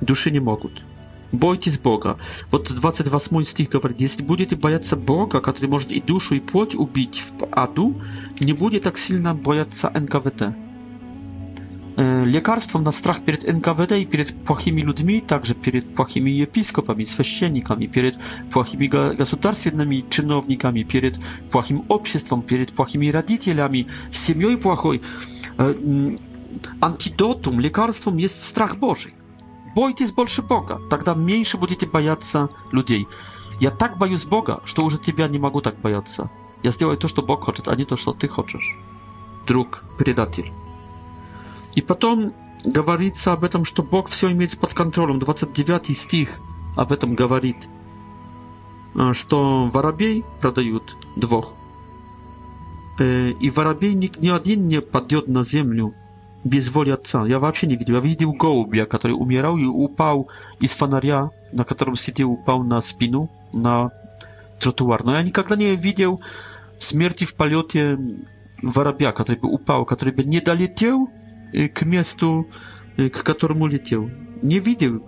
[0.00, 0.82] Души не могут.
[1.30, 2.18] Бойтесь Бога.
[2.50, 7.22] Вот 28 стих говорит, если будете бояться Бога, который может и душу, и плоть убить
[7.38, 8.02] в аду,
[8.40, 10.56] не будете так сильно бояться НКВТ.
[11.98, 18.16] Лекарством на страх перед НКВД и перед плохими людьми, также перед плохими епископами, священниками, перед
[18.52, 21.18] плохими государственными чиновниками, перед
[21.50, 25.00] плохим обществом, перед плохими родителями, семьей плохой,
[26.82, 29.14] антидотум, лекарством есть страх Божий.
[29.74, 33.08] Бойтесь больше Бога, тогда меньше будете бояться людей.
[33.58, 36.30] Я так боюсь Бога, что уже тебя не могу так бояться.
[36.62, 38.76] Я сделаю то, что Бог хочет, а не то, что ты хочешь.
[39.46, 40.50] Друг предатель.
[41.76, 42.32] И потом
[42.64, 45.18] говорится об этом, что Бог все имеет под контролем.
[45.20, 46.40] 29 стих
[46.74, 47.68] об этом говорит,
[48.96, 51.52] а, что воробей продают двух.
[52.98, 55.94] Э, и воробейник ни один не падет на землю
[56.44, 57.26] без воли отца.
[57.26, 57.96] Я вообще не видел.
[57.96, 63.30] Я видел голубя, который умирал и упал из фонаря, на котором сидел, упал на спину,
[63.52, 63.90] на
[64.60, 65.04] тротуар.
[65.04, 66.22] Но я никогда не видел
[66.78, 67.98] смерти в полете
[68.62, 71.10] воробья, который бы упал, который бы не долетел
[71.72, 72.46] к месту,
[72.96, 74.10] к которому летел.
[74.42, 75.02] Не видел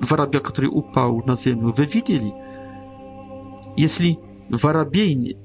[0.00, 1.72] воробья, который упал на землю.
[1.76, 2.32] Вы видели?
[3.76, 4.18] Если
[4.50, 5.36] воробей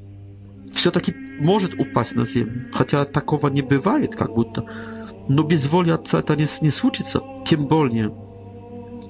[0.71, 4.65] все-таки может упасть на землю, хотя такого не бывает как будто,
[5.29, 8.11] но без воли Отца это не, не случится, тем более.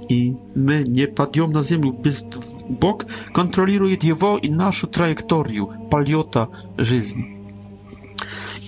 [0.08, 1.93] И мы не падем на землю.
[1.93, 2.24] Без...
[2.70, 7.39] Бог контролирует его и нашу траекторию полета жизни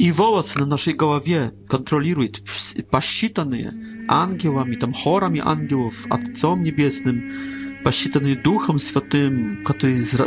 [0.01, 2.27] i włosy na naszej głowie kontroluje,
[2.89, 3.57] pasitane
[4.07, 7.29] angielami, tam chorami angielów, Ojcem Niebiesnym,
[7.83, 10.17] pasitane Duchem Świętym, który jest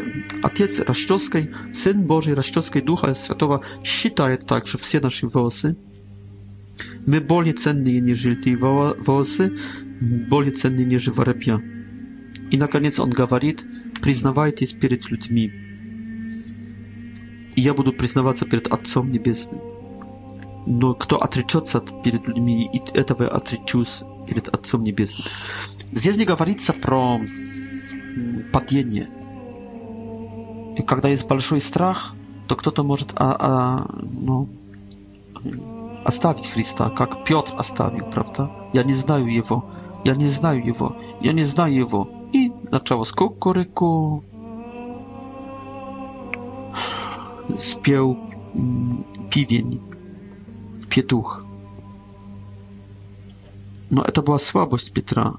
[0.43, 5.75] Ojciec Raszczowskiej, Syn Boży Raszczowskiej, Ducha Świętego, считает także wszystkie nasze włosy.
[7.07, 7.55] My bardziej
[7.85, 8.51] je niż te
[8.99, 9.51] włosy,
[10.31, 11.59] bardziej cennie niż warepia.
[12.51, 13.55] I na koniec on mówi,
[14.01, 15.51] przyznawajcie się przed ludźmi.
[17.57, 19.61] и я буду признаваться перед Отцом Небесным.
[20.67, 25.27] Но кто отречется перед людьми, и этого я отречусь перед Отцом Небесным.
[25.93, 27.21] Здесь не говорится про
[28.53, 29.09] падение.
[30.79, 32.15] И когда есть большой страх,
[32.49, 34.49] то кто-то может а, а, ну,
[36.05, 38.51] оставить Христа, как Петр оставил, правда?
[38.73, 39.65] Я не знаю его,
[40.05, 42.11] я не знаю его, я не знаю его.
[42.33, 44.25] И начало скокорику.
[47.57, 48.17] spiał
[49.31, 51.45] piwień, mm, pietuch.
[53.91, 55.33] No, to była słabość Piotra.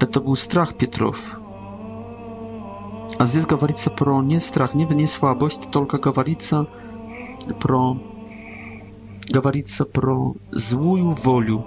[0.00, 1.40] E, to był strach Piotrów.
[3.18, 6.64] A z jest gawarica pro nie strach, nie, nie słabość, tylko gawarica
[7.58, 7.96] pro.
[9.32, 11.62] gawarica pro złuju wolu.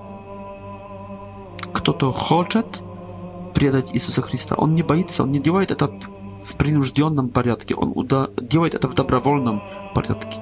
[1.74, 2.84] Kto to choczet
[3.54, 4.58] przydać Jezusa Chrysta.
[4.58, 5.88] On nie baje się, on nie działa, to
[6.44, 8.30] в принужденном порядке, он уда...
[8.38, 9.62] делает это в добровольном
[9.94, 10.40] порядке.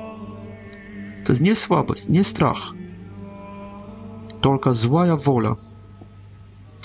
[1.25, 2.73] То есть не слабость, не страх,
[4.41, 5.57] только злая воля,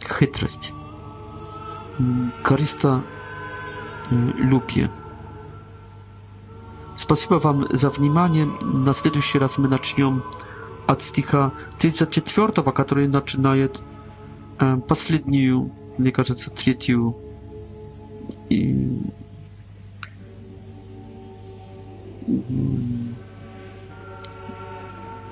[0.02, 0.72] хитрость,
[2.42, 3.04] користолюбие.
[6.96, 8.46] Спасибо вам за внимание.
[8.62, 10.22] На следующий раз мы начнем
[10.86, 13.80] от стиха 34, который начинает
[14.88, 17.16] последнюю, мне кажется, третью
[18.50, 18.98] i...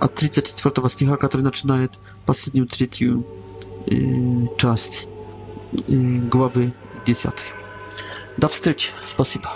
[0.01, 1.93] от 34 стиха, который начинает
[2.27, 3.25] последнюю третью
[3.87, 5.09] э, часть
[5.73, 6.73] э, главы
[7.07, 7.33] 10.
[8.39, 8.91] До встречи.
[9.05, 9.51] Спасибо.